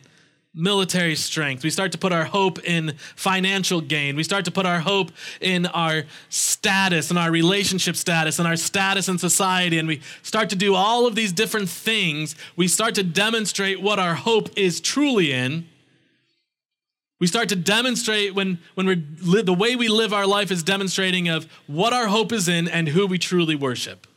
military 0.58 1.16
strength. 1.16 1.64
We 1.64 1.70
start 1.70 1.92
to 1.92 1.98
put 1.98 2.12
our 2.12 2.26
hope 2.26 2.60
in 2.64 2.96
financial 3.16 3.80
gain. 3.80 4.16
We 4.16 4.24
start 4.24 4.44
to 4.46 4.52
put 4.52 4.66
our 4.66 4.80
hope 4.80 5.12
in 5.40 5.68
our 5.68 6.04
status 6.30 7.10
and 7.12 7.20
our 7.20 7.32
relationship 7.32 7.96
status 7.96 8.40
and 8.40 8.48
our 8.48 8.56
status 8.56 9.08
in 9.08 9.20
society. 9.20 9.78
And 9.78 9.88
we 9.88 10.02
start 10.24 10.50
to 10.50 10.56
do 10.56 10.74
all 10.74 11.06
of 11.06 11.16
these 11.16 11.32
different 11.32 11.70
things. 11.70 12.36
We 12.56 12.68
start 12.68 12.96
to 12.96 13.04
demonstrate 13.04 13.82
what 13.82 14.00
our 14.00 14.16
hope 14.16 14.50
is 14.58 14.82
truly 14.82 15.32
in. 15.32 15.68
We 17.20 17.28
start 17.28 17.50
to 17.50 17.56
demonstrate 17.56 18.36
when, 18.36 18.60
when 18.76 18.88
we're 18.88 19.42
the 19.42 19.54
way 19.54 19.76
we 19.76 19.88
live 19.88 20.14
our 20.14 20.28
life 20.28 20.52
is 20.52 20.64
demonstrating 20.64 21.30
of 21.30 21.48
what 21.68 21.94
our 21.94 22.08
hope 22.08 22.32
is 22.32 22.48
in 22.48 22.68
and 22.68 22.90
who 22.90 23.08
we 23.08 23.18
truly 23.18 23.56
worship. 23.56 24.08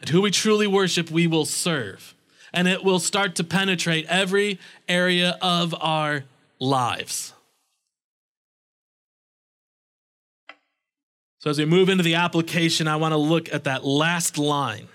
And 0.00 0.10
who 0.10 0.22
we 0.22 0.30
truly 0.30 0.66
worship, 0.66 1.10
we 1.10 1.26
will 1.26 1.46
serve 1.46 2.15
and 2.56 2.66
it 2.66 2.82
will 2.82 2.98
start 2.98 3.34
to 3.36 3.44
penetrate 3.44 4.06
every 4.08 4.58
area 4.88 5.36
of 5.42 5.74
our 5.78 6.24
lives. 6.58 7.34
So, 11.38 11.50
as 11.50 11.58
we 11.58 11.66
move 11.66 11.90
into 11.90 12.02
the 12.02 12.14
application, 12.14 12.88
I 12.88 12.96
want 12.96 13.12
to 13.12 13.18
look 13.18 13.52
at 13.52 13.64
that 13.64 13.84
last 13.84 14.38
line. 14.38 14.88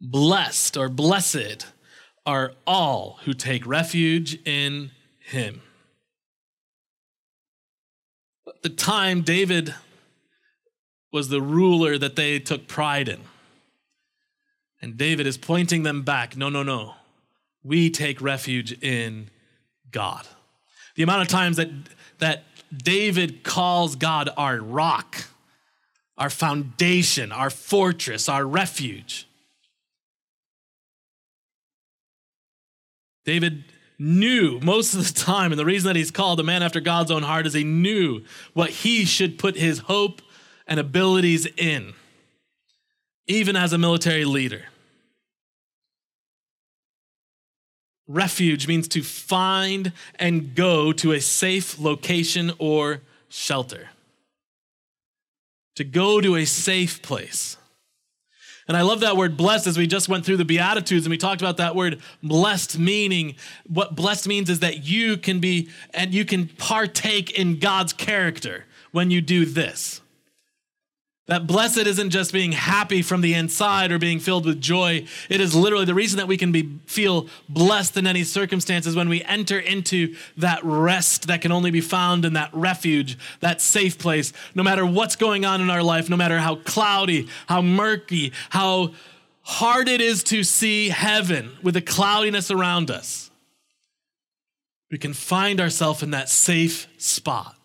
Blessed 0.00 0.76
or 0.76 0.90
blessed 0.90 1.66
are 2.26 2.52
all 2.66 3.18
who 3.24 3.32
take 3.32 3.66
refuge 3.66 4.38
in 4.46 4.90
him. 5.18 5.62
At 8.46 8.62
the 8.62 8.68
time, 8.68 9.22
David 9.22 9.74
was 11.10 11.30
the 11.30 11.40
ruler 11.40 11.96
that 11.96 12.14
they 12.14 12.38
took 12.38 12.68
pride 12.68 13.08
in. 13.08 13.22
And 14.80 14.96
David 14.96 15.26
is 15.26 15.36
pointing 15.36 15.82
them 15.82 16.02
back 16.02 16.36
no, 16.36 16.48
no, 16.48 16.62
no. 16.62 16.94
We 17.62 17.90
take 17.90 18.20
refuge 18.20 18.72
in 18.82 19.30
God. 19.90 20.26
The 20.94 21.02
amount 21.02 21.22
of 21.22 21.28
times 21.28 21.56
that, 21.56 21.68
that 22.18 22.44
David 22.76 23.42
calls 23.42 23.96
God 23.96 24.30
our 24.36 24.58
rock, 24.58 25.24
our 26.16 26.30
foundation, 26.30 27.32
our 27.32 27.50
fortress, 27.50 28.28
our 28.28 28.44
refuge. 28.44 29.28
David 33.24 33.64
knew 33.98 34.60
most 34.60 34.94
of 34.94 35.06
the 35.06 35.12
time, 35.12 35.52
and 35.52 35.58
the 35.58 35.64
reason 35.64 35.88
that 35.88 35.96
he's 35.96 36.10
called 36.10 36.40
a 36.40 36.44
man 36.44 36.62
after 36.62 36.80
God's 36.80 37.10
own 37.10 37.22
heart 37.22 37.46
is 37.46 37.52
he 37.52 37.64
knew 37.64 38.22
what 38.54 38.70
he 38.70 39.04
should 39.04 39.38
put 39.38 39.56
his 39.56 39.80
hope 39.80 40.22
and 40.66 40.78
abilities 40.78 41.46
in 41.56 41.94
even 43.28 43.54
as 43.54 43.72
a 43.72 43.78
military 43.78 44.24
leader. 44.24 44.64
Refuge 48.08 48.66
means 48.66 48.88
to 48.88 49.02
find 49.02 49.92
and 50.18 50.54
go 50.54 50.92
to 50.92 51.12
a 51.12 51.20
safe 51.20 51.78
location 51.78 52.52
or 52.58 53.02
shelter. 53.28 53.90
To 55.76 55.84
go 55.84 56.20
to 56.20 56.34
a 56.34 56.46
safe 56.46 57.02
place. 57.02 57.58
And 58.66 58.76
I 58.76 58.82
love 58.82 59.00
that 59.00 59.16
word 59.16 59.36
blessed 59.36 59.66
as 59.66 59.78
we 59.78 59.86
just 59.86 60.08
went 60.08 60.26
through 60.26 60.38
the 60.38 60.44
Beatitudes 60.44 61.06
and 61.06 61.10
we 61.10 61.16
talked 61.16 61.40
about 61.40 61.58
that 61.58 61.74
word 61.74 62.00
blessed 62.22 62.78
meaning. 62.78 63.36
What 63.66 63.94
blessed 63.94 64.26
means 64.26 64.50
is 64.50 64.60
that 64.60 64.84
you 64.84 65.16
can 65.16 65.38
be 65.40 65.70
and 65.92 66.12
you 66.12 66.24
can 66.24 66.48
partake 66.48 67.38
in 67.38 67.58
God's 67.58 67.92
character 67.92 68.64
when 68.90 69.10
you 69.10 69.20
do 69.20 69.44
this. 69.44 70.02
That 71.28 71.46
blessed 71.46 71.86
isn't 71.86 72.08
just 72.08 72.32
being 72.32 72.52
happy 72.52 73.02
from 73.02 73.20
the 73.20 73.34
inside 73.34 73.92
or 73.92 73.98
being 73.98 74.18
filled 74.18 74.46
with 74.46 74.62
joy. 74.62 75.04
It 75.28 75.42
is 75.42 75.54
literally 75.54 75.84
the 75.84 75.94
reason 75.94 76.16
that 76.16 76.26
we 76.26 76.38
can 76.38 76.52
be 76.52 76.80
feel 76.86 77.28
blessed 77.50 77.98
in 77.98 78.06
any 78.06 78.24
circumstances 78.24 78.96
when 78.96 79.10
we 79.10 79.22
enter 79.24 79.58
into 79.58 80.16
that 80.38 80.64
rest 80.64 81.26
that 81.26 81.42
can 81.42 81.52
only 81.52 81.70
be 81.70 81.82
found 81.82 82.24
in 82.24 82.32
that 82.32 82.48
refuge, 82.54 83.18
that 83.40 83.60
safe 83.60 83.98
place. 83.98 84.32
No 84.54 84.62
matter 84.62 84.86
what's 84.86 85.16
going 85.16 85.44
on 85.44 85.60
in 85.60 85.68
our 85.68 85.82
life, 85.82 86.08
no 86.08 86.16
matter 86.16 86.38
how 86.38 86.56
cloudy, 86.56 87.28
how 87.46 87.60
murky, 87.60 88.32
how 88.48 88.94
hard 89.42 89.86
it 89.86 90.00
is 90.00 90.24
to 90.24 90.42
see 90.42 90.88
heaven 90.88 91.58
with 91.62 91.74
the 91.74 91.82
cloudiness 91.82 92.50
around 92.50 92.90
us, 92.90 93.30
we 94.90 94.96
can 94.96 95.12
find 95.12 95.60
ourselves 95.60 96.02
in 96.02 96.12
that 96.12 96.30
safe 96.30 96.88
spot. 96.96 97.57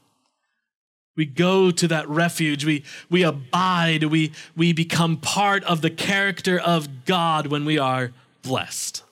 We 1.15 1.25
go 1.25 1.69
to 1.69 1.87
that 1.89 2.09
refuge. 2.09 2.65
We, 2.65 2.83
we 3.09 3.23
abide. 3.23 4.05
We, 4.05 4.31
we 4.55 4.73
become 4.73 5.17
part 5.17 5.63
of 5.65 5.81
the 5.81 5.89
character 5.89 6.59
of 6.59 7.05
God 7.05 7.47
when 7.47 7.65
we 7.65 7.77
are 7.77 8.11
blessed. 8.41 9.03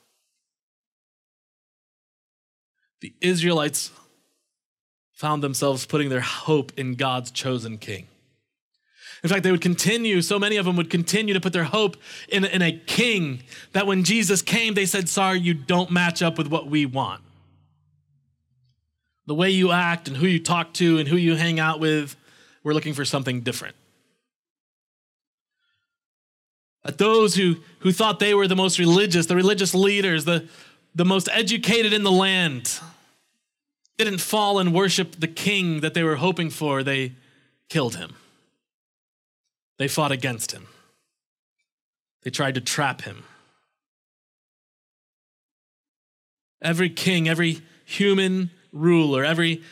The 3.01 3.13
Israelites 3.21 3.91
found 5.13 5.43
themselves 5.43 5.85
putting 5.85 6.09
their 6.09 6.21
hope 6.21 6.71
in 6.77 6.95
God's 6.95 7.29
chosen 7.29 7.77
king. 7.77 8.07
In 9.23 9.29
fact, 9.29 9.43
they 9.43 9.51
would 9.51 9.61
continue, 9.61 10.23
so 10.23 10.39
many 10.39 10.57
of 10.57 10.65
them 10.65 10.75
would 10.77 10.89
continue 10.89 11.35
to 11.35 11.39
put 11.39 11.53
their 11.53 11.65
hope 11.65 11.95
in, 12.27 12.43
in 12.43 12.63
a 12.63 12.71
king 12.71 13.43
that 13.73 13.85
when 13.85 14.03
Jesus 14.03 14.41
came, 14.41 14.73
they 14.73 14.87
said, 14.87 15.07
Sorry, 15.07 15.39
you 15.39 15.53
don't 15.53 15.91
match 15.91 16.23
up 16.23 16.39
with 16.39 16.47
what 16.47 16.65
we 16.65 16.87
want 16.87 17.21
the 19.31 19.35
way 19.35 19.49
you 19.49 19.71
act 19.71 20.09
and 20.09 20.17
who 20.17 20.27
you 20.27 20.43
talk 20.43 20.73
to 20.73 20.97
and 20.97 21.07
who 21.07 21.15
you 21.15 21.37
hang 21.37 21.57
out 21.57 21.79
with, 21.79 22.17
we're 22.65 22.73
looking 22.73 22.93
for 22.93 23.05
something 23.05 23.39
different. 23.39 23.77
That 26.83 26.97
those 26.97 27.33
who, 27.33 27.55
who 27.79 27.93
thought 27.93 28.19
they 28.19 28.33
were 28.33 28.45
the 28.45 28.57
most 28.57 28.77
religious, 28.77 29.27
the 29.27 29.37
religious 29.37 29.73
leaders, 29.73 30.25
the, 30.25 30.49
the 30.95 31.05
most 31.05 31.29
educated 31.31 31.93
in 31.93 32.03
the 32.03 32.11
land, 32.11 32.77
didn't 33.97 34.17
fall 34.17 34.59
and 34.59 34.73
worship 34.73 35.17
the 35.17 35.29
king 35.29 35.79
that 35.79 35.93
they 35.93 36.03
were 36.03 36.17
hoping 36.17 36.49
for, 36.49 36.83
they 36.83 37.13
killed 37.69 37.95
him. 37.95 38.17
They 39.77 39.87
fought 39.87 40.11
against 40.11 40.51
him. 40.51 40.67
They 42.23 42.31
tried 42.31 42.55
to 42.55 42.61
trap 42.61 43.03
him. 43.03 43.23
Every 46.61 46.89
king, 46.89 47.29
every 47.29 47.61
human 47.85 48.51
ruler, 48.71 49.23
every 49.23 49.63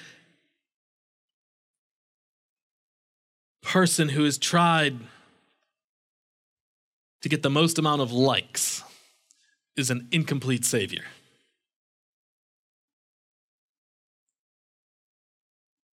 person 3.61 4.09
who 4.09 4.23
has 4.23 4.37
tried 4.37 4.97
to 7.21 7.29
get 7.29 7.43
the 7.43 7.49
most 7.49 7.77
amount 7.77 8.01
of 8.01 8.11
likes 8.11 8.83
is 9.75 9.89
an 9.89 10.07
incomplete 10.11 10.65
savior. 10.65 11.03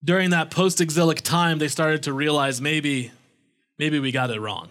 During 0.03 0.29
that 0.29 0.51
post 0.51 0.79
exilic 0.79 1.21
time, 1.21 1.59
they 1.59 1.67
started 1.67 2.03
to 2.03 2.13
realize 2.13 2.61
maybe, 2.61 3.11
maybe 3.77 3.99
we 3.99 4.11
got 4.11 4.29
it 4.31 4.39
wrong. 4.39 4.69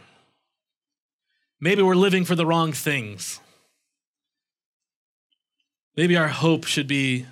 Maybe 1.60 1.82
we're 1.82 1.94
living 1.94 2.24
for 2.24 2.34
the 2.34 2.46
wrong 2.46 2.72
things. 2.72 3.40
Maybe 5.96 6.16
our 6.16 6.28
hope 6.28 6.64
should 6.64 6.86
be 6.86 7.26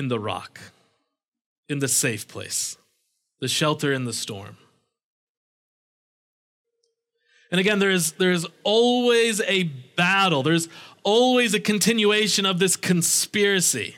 in 0.00 0.08
the 0.08 0.18
rock, 0.18 0.58
in 1.68 1.78
the 1.78 1.86
safe 1.86 2.26
place, 2.26 2.78
the 3.38 3.46
shelter 3.46 3.92
in 3.92 4.06
the 4.06 4.14
storm. 4.14 4.56
And 7.50 7.60
again, 7.60 7.80
there 7.80 7.90
is, 7.90 8.12
there 8.12 8.32
is 8.32 8.46
always 8.64 9.42
a 9.42 9.64
battle, 9.96 10.42
there's 10.42 10.68
always 11.02 11.52
a 11.52 11.60
continuation 11.60 12.46
of 12.46 12.58
this 12.58 12.76
conspiracy. 12.76 13.96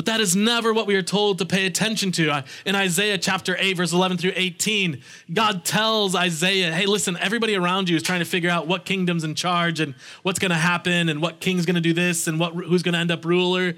But 0.00 0.06
that 0.06 0.22
is 0.22 0.34
never 0.34 0.72
what 0.72 0.86
we 0.86 0.94
are 0.94 1.02
told 1.02 1.40
to 1.40 1.44
pay 1.44 1.66
attention 1.66 2.10
to. 2.12 2.42
In 2.64 2.74
Isaiah 2.74 3.18
chapter 3.18 3.54
8, 3.58 3.76
verse 3.76 3.92
11 3.92 4.16
through 4.16 4.32
18, 4.34 5.02
God 5.30 5.62
tells 5.62 6.14
Isaiah, 6.14 6.72
hey, 6.72 6.86
listen, 6.86 7.18
everybody 7.18 7.54
around 7.54 7.90
you 7.90 7.96
is 7.96 8.02
trying 8.02 8.20
to 8.20 8.24
figure 8.24 8.48
out 8.48 8.66
what 8.66 8.86
kingdom's 8.86 9.24
in 9.24 9.34
charge 9.34 9.78
and 9.78 9.94
what's 10.22 10.38
going 10.38 10.52
to 10.52 10.56
happen 10.56 11.10
and 11.10 11.20
what 11.20 11.38
king's 11.40 11.66
going 11.66 11.74
to 11.74 11.82
do 11.82 11.92
this 11.92 12.28
and 12.28 12.40
what, 12.40 12.54
who's 12.54 12.82
going 12.82 12.94
to 12.94 12.98
end 12.98 13.10
up 13.10 13.26
ruler. 13.26 13.74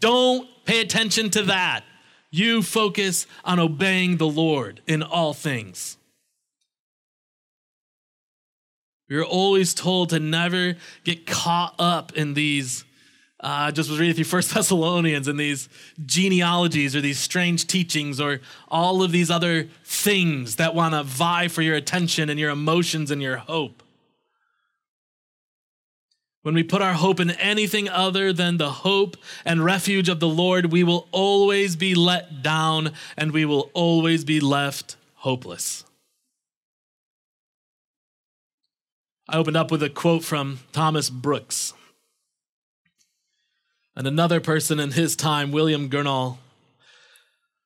Don't 0.00 0.48
pay 0.64 0.80
attention 0.80 1.28
to 1.32 1.42
that. 1.42 1.84
You 2.30 2.62
focus 2.62 3.26
on 3.44 3.58
obeying 3.58 4.16
the 4.16 4.26
Lord 4.26 4.80
in 4.86 5.02
all 5.02 5.34
things. 5.34 5.98
We 9.10 9.18
are 9.18 9.22
always 9.22 9.74
told 9.74 10.08
to 10.10 10.18
never 10.18 10.76
get 11.04 11.26
caught 11.26 11.74
up 11.78 12.14
in 12.14 12.32
these 12.32 12.86
uh, 13.40 13.70
just 13.70 13.88
was 13.88 14.00
reading 14.00 14.14
through 14.14 14.24
First 14.36 14.52
Thessalonians 14.54 15.28
and 15.28 15.38
these 15.38 15.68
genealogies 16.04 16.96
or 16.96 17.00
these 17.00 17.18
strange 17.18 17.66
teachings 17.66 18.20
or 18.20 18.40
all 18.68 19.02
of 19.02 19.12
these 19.12 19.30
other 19.30 19.68
things 19.84 20.56
that 20.56 20.74
want 20.74 20.94
to 20.94 21.02
vie 21.02 21.48
for 21.48 21.62
your 21.62 21.76
attention 21.76 22.28
and 22.28 22.38
your 22.38 22.50
emotions 22.50 23.10
and 23.10 23.22
your 23.22 23.36
hope. 23.36 23.82
When 26.42 26.54
we 26.54 26.62
put 26.62 26.82
our 26.82 26.94
hope 26.94 27.20
in 27.20 27.30
anything 27.32 27.88
other 27.88 28.32
than 28.32 28.56
the 28.56 28.70
hope 28.70 29.16
and 29.44 29.64
refuge 29.64 30.08
of 30.08 30.20
the 30.20 30.28
Lord, 30.28 30.72
we 30.72 30.82
will 30.82 31.08
always 31.10 31.76
be 31.76 31.94
let 31.94 32.42
down 32.42 32.92
and 33.16 33.32
we 33.32 33.44
will 33.44 33.70
always 33.74 34.24
be 34.24 34.40
left 34.40 34.96
hopeless. 35.16 35.84
I 39.28 39.36
opened 39.36 39.58
up 39.58 39.70
with 39.70 39.82
a 39.82 39.90
quote 39.90 40.24
from 40.24 40.60
Thomas 40.72 41.10
Brooks. 41.10 41.74
And 43.98 44.06
another 44.06 44.38
person 44.38 44.78
in 44.78 44.92
his 44.92 45.16
time, 45.16 45.50
William 45.50 45.90
Gurnall, 45.90 46.38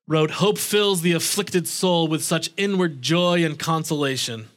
wrote 0.08 0.30
Hope 0.30 0.56
fills 0.56 1.02
the 1.02 1.12
afflicted 1.12 1.68
soul 1.68 2.08
with 2.08 2.24
such 2.24 2.48
inward 2.56 3.02
joy 3.02 3.44
and 3.44 3.58
consolation 3.58 4.48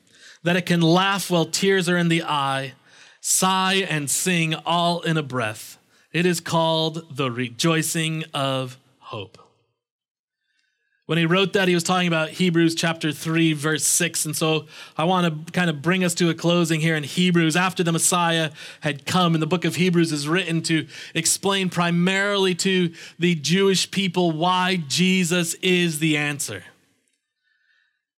that 0.42 0.56
it 0.56 0.66
can 0.66 0.80
laugh 0.80 1.30
while 1.30 1.44
tears 1.44 1.90
are 1.90 1.98
in 1.98 2.08
the 2.08 2.24
eye, 2.24 2.76
sigh 3.20 3.86
and 3.90 4.10
sing 4.10 4.56
all 4.66 5.02
in 5.02 5.18
a 5.18 5.22
breath. 5.22 5.78
It 6.14 6.26
is 6.26 6.40
called 6.40 7.14
the 7.14 7.30
rejoicing 7.30 8.24
of 8.34 8.78
hope. 9.00 9.45
When 11.06 11.20
he 11.20 11.28
wrote 11.28 11.54
that, 11.54 11.68
he 11.68 11.76
was 11.76 11.84
talking 11.84 12.08
about 12.08 12.30
Hebrews 12.30 12.74
chapter 12.74 13.12
3, 13.12 13.54
verse 13.54 13.86
6. 13.86 14.26
And 14.26 14.36
so 14.36 14.66
I 14.98 15.04
want 15.04 15.46
to 15.46 15.52
kind 15.52 15.70
of 15.70 15.82
bring 15.84 16.04
us 16.04 16.16
to 16.16 16.32
a 16.32 16.34
closing 16.34 16.82
here 16.82 16.96
in 16.96 17.04
Hebrews. 17.04 17.56
After 17.56 17.84
the 17.84 17.92
Messiah 17.92 18.52
had 18.82 19.06
come, 19.06 19.36
and 19.36 19.42
the 19.42 19.48
book 19.48 19.66
of 19.66 19.76
Hebrews 19.76 20.12
is 20.12 20.28
written 20.28 20.64
to 20.64 20.88
explain 21.14 21.70
primarily 21.70 22.56
to 22.56 22.92
the 23.20 23.36
Jewish 23.36 23.92
people 23.92 24.32
why 24.32 24.78
Jesus 24.88 25.54
is 25.56 26.00
the 26.00 26.18
answer. 26.18 26.64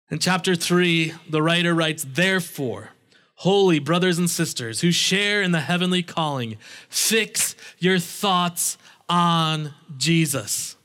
In 0.08 0.20
chapter 0.20 0.54
3, 0.54 1.12
the 1.28 1.42
writer 1.42 1.74
writes, 1.74 2.06
Therefore, 2.08 2.90
holy 3.34 3.80
brothers 3.80 4.16
and 4.16 4.30
sisters 4.30 4.82
who 4.82 4.92
share 4.92 5.42
in 5.42 5.50
the 5.50 5.60
heavenly 5.60 6.04
calling, 6.04 6.56
fix 6.88 7.56
your 7.80 7.98
thoughts 7.98 8.78
on 9.08 9.74
Jesus 9.96 10.75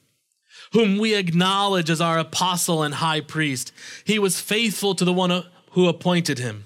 whom 0.72 0.98
we 0.98 1.16
acknowledge 1.16 1.90
as 1.90 2.02
our 2.02 2.18
apostle 2.18 2.84
and 2.84 2.96
high 2.96 3.22
priest. 3.22 3.72
He 4.06 4.20
was 4.20 4.42
faithful 4.42 4.96
to 4.96 5.06
the 5.06 5.14
one 5.14 5.44
who 5.72 5.88
appointed 5.88 6.40
him. 6.40 6.66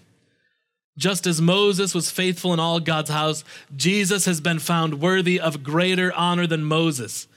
Just 0.98 1.28
as 1.28 1.42
Moses 1.42 1.94
was 1.94 2.12
faithful 2.12 2.54
in 2.54 2.60
all 2.60 2.80
God's 2.80 3.10
house, 3.10 3.44
Jesus 3.76 4.26
has 4.26 4.40
been 4.40 4.60
found 4.60 5.02
worthy 5.02 5.40
of 5.40 5.64
greater 5.64 6.14
honor 6.14 6.48
than 6.48 6.64
Moses. 6.64 7.28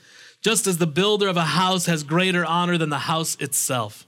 Just 0.41 0.65
as 0.67 0.77
the 0.77 0.87
builder 0.87 1.27
of 1.27 1.35
a 1.35 1.41
house 1.41 1.85
has 1.87 2.03
greater 2.03 2.45
honor 2.45 2.77
than 2.77 2.89
the 2.89 2.99
house 2.99 3.35
itself. 3.39 4.07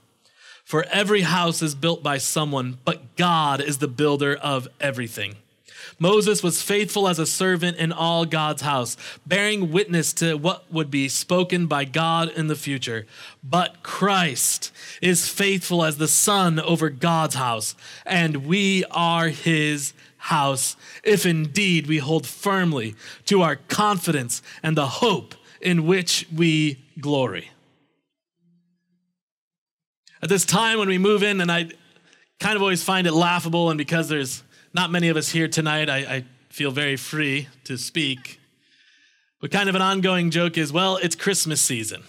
For 0.64 0.84
every 0.84 1.22
house 1.22 1.60
is 1.60 1.74
built 1.74 2.02
by 2.02 2.18
someone, 2.18 2.78
but 2.84 3.16
God 3.16 3.60
is 3.60 3.78
the 3.78 3.88
builder 3.88 4.34
of 4.34 4.68
everything. 4.80 5.36
Moses 6.02 6.42
was 6.42 6.60
faithful 6.60 7.06
as 7.06 7.20
a 7.20 7.26
servant 7.26 7.76
in 7.76 7.92
all 7.92 8.24
God's 8.24 8.62
house, 8.62 8.96
bearing 9.24 9.70
witness 9.70 10.12
to 10.14 10.34
what 10.34 10.64
would 10.72 10.90
be 10.90 11.08
spoken 11.08 11.66
by 11.66 11.84
God 11.84 12.28
in 12.30 12.48
the 12.48 12.56
future. 12.56 13.06
But 13.44 13.84
Christ 13.84 14.72
is 15.00 15.28
faithful 15.28 15.84
as 15.84 15.98
the 15.98 16.08
son 16.08 16.58
over 16.58 16.90
God's 16.90 17.36
house, 17.36 17.76
and 18.04 18.48
we 18.48 18.82
are 18.90 19.28
his 19.28 19.92
house, 20.16 20.74
if 21.04 21.24
indeed 21.24 21.86
we 21.86 21.98
hold 21.98 22.26
firmly 22.26 22.96
to 23.26 23.42
our 23.42 23.54
confidence 23.54 24.42
and 24.60 24.76
the 24.76 24.88
hope 24.88 25.36
in 25.60 25.86
which 25.86 26.26
we 26.34 26.84
glory. 26.98 27.50
At 30.20 30.28
this 30.28 30.44
time 30.44 30.80
when 30.80 30.88
we 30.88 30.98
move 30.98 31.22
in, 31.22 31.40
and 31.40 31.52
I 31.52 31.70
kind 32.40 32.56
of 32.56 32.62
always 32.62 32.82
find 32.82 33.06
it 33.06 33.12
laughable, 33.12 33.70
and 33.70 33.78
because 33.78 34.08
there's 34.08 34.42
not 34.74 34.90
many 34.90 35.08
of 35.08 35.16
us 35.16 35.30
here 35.30 35.48
tonight. 35.48 35.88
I, 35.88 35.98
I 35.98 36.24
feel 36.48 36.70
very 36.70 36.96
free 36.96 37.48
to 37.64 37.76
speak. 37.76 38.40
But 39.40 39.50
kind 39.50 39.68
of 39.68 39.74
an 39.74 39.82
ongoing 39.82 40.30
joke 40.30 40.56
is 40.56 40.72
well, 40.72 40.96
it's 40.96 41.16
Christmas 41.16 41.60
season. 41.60 42.02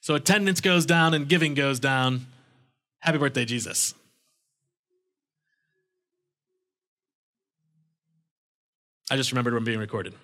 So 0.00 0.14
attendance 0.14 0.60
goes 0.60 0.86
down 0.86 1.12
and 1.14 1.28
giving 1.28 1.54
goes 1.54 1.80
down. 1.80 2.26
Happy 3.00 3.18
birthday, 3.18 3.44
Jesus. 3.44 3.94
I 9.10 9.16
just 9.16 9.32
remembered 9.32 9.54
I'm 9.54 9.64
being 9.64 9.78
recorded. 9.78 10.14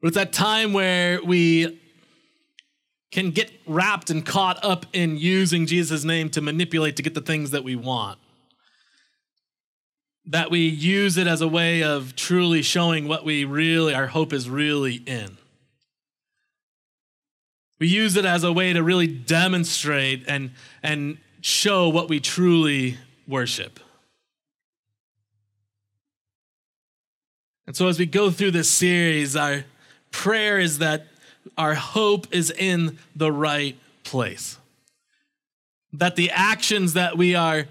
But 0.00 0.08
it's 0.08 0.16
that 0.16 0.32
time 0.34 0.74
where 0.74 1.22
we 1.24 1.80
can 3.14 3.30
get 3.30 3.48
wrapped 3.64 4.10
and 4.10 4.26
caught 4.26 4.58
up 4.64 4.86
in 4.92 5.16
using 5.16 5.66
Jesus' 5.66 6.02
name 6.02 6.28
to 6.30 6.40
manipulate 6.40 6.96
to 6.96 7.02
get 7.02 7.14
the 7.14 7.20
things 7.20 7.52
that 7.52 7.62
we 7.62 7.76
want. 7.76 8.18
That 10.26 10.50
we 10.50 10.66
use 10.66 11.16
it 11.16 11.28
as 11.28 11.40
a 11.40 11.46
way 11.46 11.84
of 11.84 12.16
truly 12.16 12.60
showing 12.60 13.06
what 13.06 13.24
we 13.24 13.44
really, 13.44 13.94
our 13.94 14.08
hope 14.08 14.32
is 14.32 14.50
really 14.50 14.96
in. 15.06 15.38
We 17.78 17.86
use 17.86 18.16
it 18.16 18.24
as 18.24 18.42
a 18.42 18.52
way 18.52 18.72
to 18.72 18.82
really 18.82 19.06
demonstrate 19.06 20.24
and, 20.26 20.50
and 20.82 21.18
show 21.40 21.88
what 21.90 22.08
we 22.08 22.18
truly 22.18 22.98
worship. 23.28 23.78
And 27.68 27.76
so, 27.76 27.86
as 27.86 27.96
we 27.96 28.06
go 28.06 28.32
through 28.32 28.50
this 28.50 28.68
series, 28.68 29.36
our 29.36 29.64
prayer 30.10 30.58
is 30.58 30.78
that 30.78 31.06
our 31.56 31.74
hope 31.74 32.26
is 32.32 32.50
in 32.50 32.98
the 33.14 33.30
right 33.30 33.78
place. 34.02 34.58
That 35.92 36.16
the 36.16 36.30
actions 36.30 36.94
that 36.94 37.16
we 37.16 37.34
are 37.34 37.66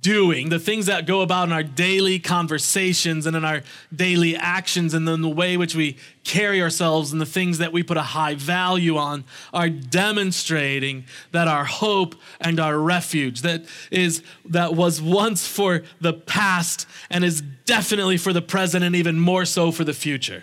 doing, 0.00 0.48
the 0.48 0.58
things 0.58 0.86
that 0.86 1.06
go 1.06 1.20
about 1.20 1.46
in 1.46 1.52
our 1.52 1.62
daily 1.62 2.18
conversations 2.18 3.26
and 3.26 3.36
in 3.36 3.44
our 3.44 3.62
daily 3.94 4.34
actions, 4.36 4.92
and 4.92 5.06
then 5.06 5.22
the 5.22 5.28
way 5.28 5.56
which 5.56 5.76
we 5.76 5.96
carry 6.24 6.60
ourselves 6.60 7.12
and 7.12 7.20
the 7.20 7.26
things 7.26 7.58
that 7.58 7.72
we 7.72 7.84
put 7.84 7.96
a 7.96 8.02
high 8.02 8.34
value 8.34 8.96
on, 8.96 9.24
are 9.52 9.68
demonstrating 9.68 11.04
that 11.30 11.46
our 11.46 11.64
hope 11.64 12.16
and 12.40 12.58
our 12.58 12.76
refuge 12.76 13.42
that 13.42 13.64
is 13.92 14.22
that 14.44 14.74
was 14.74 15.00
once 15.00 15.46
for 15.46 15.82
the 16.00 16.12
past 16.12 16.86
and 17.08 17.24
is 17.24 17.40
definitely 17.40 18.16
for 18.16 18.32
the 18.32 18.42
present 18.42 18.82
and 18.82 18.96
even 18.96 19.18
more 19.18 19.44
so 19.44 19.70
for 19.70 19.84
the 19.84 19.94
future. 19.94 20.42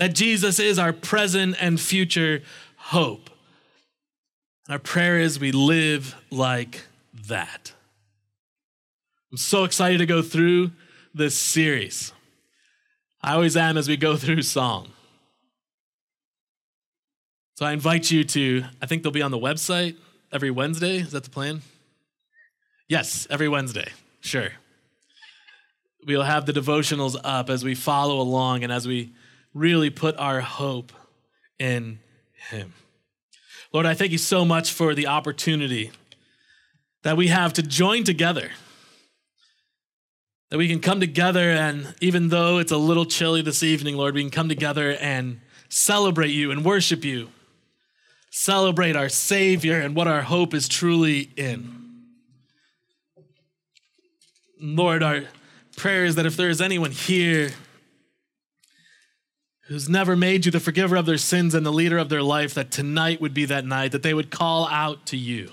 That 0.00 0.14
Jesus 0.14 0.58
is 0.58 0.78
our 0.78 0.94
present 0.94 1.56
and 1.60 1.78
future 1.78 2.42
hope. 2.76 3.28
Our 4.70 4.78
prayer 4.78 5.20
is 5.20 5.38
we 5.38 5.52
live 5.52 6.16
like 6.30 6.86
that. 7.28 7.74
I'm 9.30 9.36
so 9.36 9.64
excited 9.64 9.98
to 9.98 10.06
go 10.06 10.22
through 10.22 10.70
this 11.12 11.36
series. 11.36 12.14
I 13.22 13.34
always 13.34 13.58
am 13.58 13.76
as 13.76 13.88
we 13.88 13.98
go 13.98 14.16
through 14.16 14.40
Psalm. 14.40 14.88
So 17.56 17.66
I 17.66 17.72
invite 17.72 18.10
you 18.10 18.24
to, 18.24 18.64
I 18.80 18.86
think 18.86 19.02
they'll 19.02 19.12
be 19.12 19.20
on 19.20 19.30
the 19.30 19.38
website 19.38 19.96
every 20.32 20.50
Wednesday. 20.50 20.96
Is 20.96 21.12
that 21.12 21.24
the 21.24 21.30
plan? 21.30 21.60
Yes, 22.88 23.26
every 23.28 23.48
Wednesday. 23.48 23.88
Sure. 24.20 24.48
We'll 26.06 26.22
have 26.22 26.46
the 26.46 26.54
devotionals 26.54 27.16
up 27.22 27.50
as 27.50 27.62
we 27.62 27.74
follow 27.74 28.18
along 28.18 28.64
and 28.64 28.72
as 28.72 28.88
we 28.88 29.12
really 29.54 29.90
put 29.90 30.16
our 30.16 30.40
hope 30.40 30.92
in 31.58 31.98
Him. 32.50 32.72
Lord, 33.72 33.86
I 33.86 33.94
thank 33.94 34.12
you 34.12 34.18
so 34.18 34.44
much 34.44 34.72
for 34.72 34.94
the 34.94 35.06
opportunity 35.06 35.90
that 37.02 37.16
we 37.16 37.28
have 37.28 37.52
to 37.54 37.62
join 37.62 38.04
together 38.04 38.50
that 40.50 40.58
we 40.58 40.68
can 40.68 40.80
come 40.80 41.00
together 41.00 41.50
and 41.50 41.94
even 42.00 42.28
though 42.28 42.58
it's 42.58 42.72
a 42.72 42.76
little 42.76 43.06
chilly 43.06 43.40
this 43.40 43.62
evening, 43.62 43.96
Lord, 43.96 44.14
we 44.14 44.22
can 44.22 44.30
come 44.30 44.48
together 44.48 44.96
and 45.00 45.40
celebrate 45.68 46.30
you 46.30 46.50
and 46.50 46.64
worship 46.64 47.04
you. 47.04 47.28
Celebrate 48.30 48.96
our 48.96 49.08
Savior 49.08 49.80
and 49.80 49.94
what 49.94 50.08
our 50.08 50.22
hope 50.22 50.52
is 50.52 50.68
truly 50.68 51.30
in. 51.36 52.04
Lord, 54.60 55.02
our 55.02 55.22
prayer 55.76 56.04
is 56.04 56.16
that 56.16 56.26
if 56.26 56.36
there 56.36 56.50
is 56.50 56.60
anyone 56.60 56.90
here 56.90 57.52
who's 59.70 59.88
never 59.88 60.14
made 60.14 60.44
you 60.44 60.52
the 60.52 60.60
forgiver 60.60 60.96
of 60.96 61.06
their 61.06 61.16
sins 61.16 61.54
and 61.54 61.64
the 61.64 61.72
leader 61.72 61.96
of 61.96 62.10
their 62.10 62.22
life, 62.22 62.52
that 62.52 62.70
tonight 62.70 63.22
would 63.22 63.32
be 63.32 63.46
that 63.46 63.64
night, 63.64 63.92
that 63.92 64.02
they 64.02 64.12
would 64.12 64.30
call 64.30 64.68
out 64.68 65.06
to 65.06 65.16
you. 65.16 65.52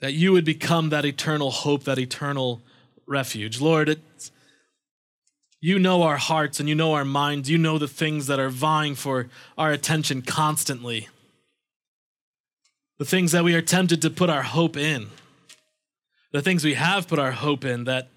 that 0.00 0.14
you 0.14 0.32
would 0.32 0.44
become 0.44 0.88
that 0.88 1.04
eternal 1.04 1.50
hope, 1.50 1.84
that 1.84 1.98
eternal 1.98 2.62
refuge. 3.06 3.60
Lord, 3.60 4.00
you 5.60 5.78
know 5.78 6.02
our 6.02 6.16
hearts 6.16 6.58
and 6.58 6.68
you 6.68 6.74
know 6.74 6.94
our 6.94 7.04
minds. 7.04 7.50
You 7.50 7.58
know 7.58 7.78
the 7.78 7.86
things 7.86 8.26
that 8.26 8.40
are 8.40 8.48
vying 8.48 8.94
for 8.94 9.28
our 9.56 9.70
attention 9.70 10.22
constantly, 10.22 11.08
the 12.98 13.04
things 13.04 13.32
that 13.32 13.44
we 13.44 13.54
are 13.54 13.62
tempted 13.62 14.00
to 14.02 14.10
put 14.10 14.30
our 14.30 14.42
hope 14.42 14.76
in, 14.76 15.08
the 16.32 16.42
things 16.42 16.64
we 16.64 16.74
have 16.74 17.08
put 17.08 17.18
our 17.18 17.32
hope 17.32 17.64
in 17.64 17.84
that 17.84 18.08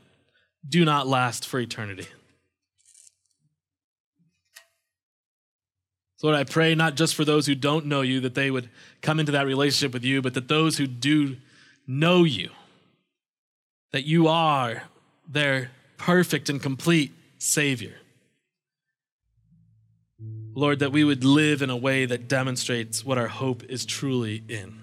do 0.67 0.85
not 0.85 1.07
last 1.07 1.47
for 1.47 1.59
eternity. 1.59 2.07
So 6.17 6.27
Lord, 6.27 6.39
I 6.39 6.45
pray 6.45 6.73
not 6.73 6.95
just 6.95 7.15
for 7.15 7.25
those 7.25 7.47
who 7.47 7.55
don't 7.55 7.87
know 7.87 8.01
you 8.01 8.21
that 8.21 8.33
they 8.33 8.49
would 8.49 8.69
come 9.01 9.19
into 9.19 9.33
that 9.33 9.45
relationship 9.45 9.93
with 9.93 10.05
you, 10.05 10.21
but 10.21 10.33
that 10.35 10.47
those 10.47 10.77
who 10.77 10.87
do 10.87 11.35
know 11.85 12.23
you, 12.23 12.49
that 13.91 14.05
you 14.05 14.27
are 14.29 14.83
their 15.27 15.71
perfect 15.97 16.49
and 16.49 16.61
complete 16.61 17.11
Savior. 17.39 17.95
Lord, 20.55 20.79
that 20.79 20.91
we 20.91 21.03
would 21.03 21.25
live 21.25 21.61
in 21.61 21.69
a 21.69 21.75
way 21.75 22.05
that 22.05 22.27
demonstrates 22.27 23.03
what 23.03 23.17
our 23.17 23.27
hope 23.27 23.63
is 23.63 23.85
truly 23.85 24.43
in. 24.47 24.82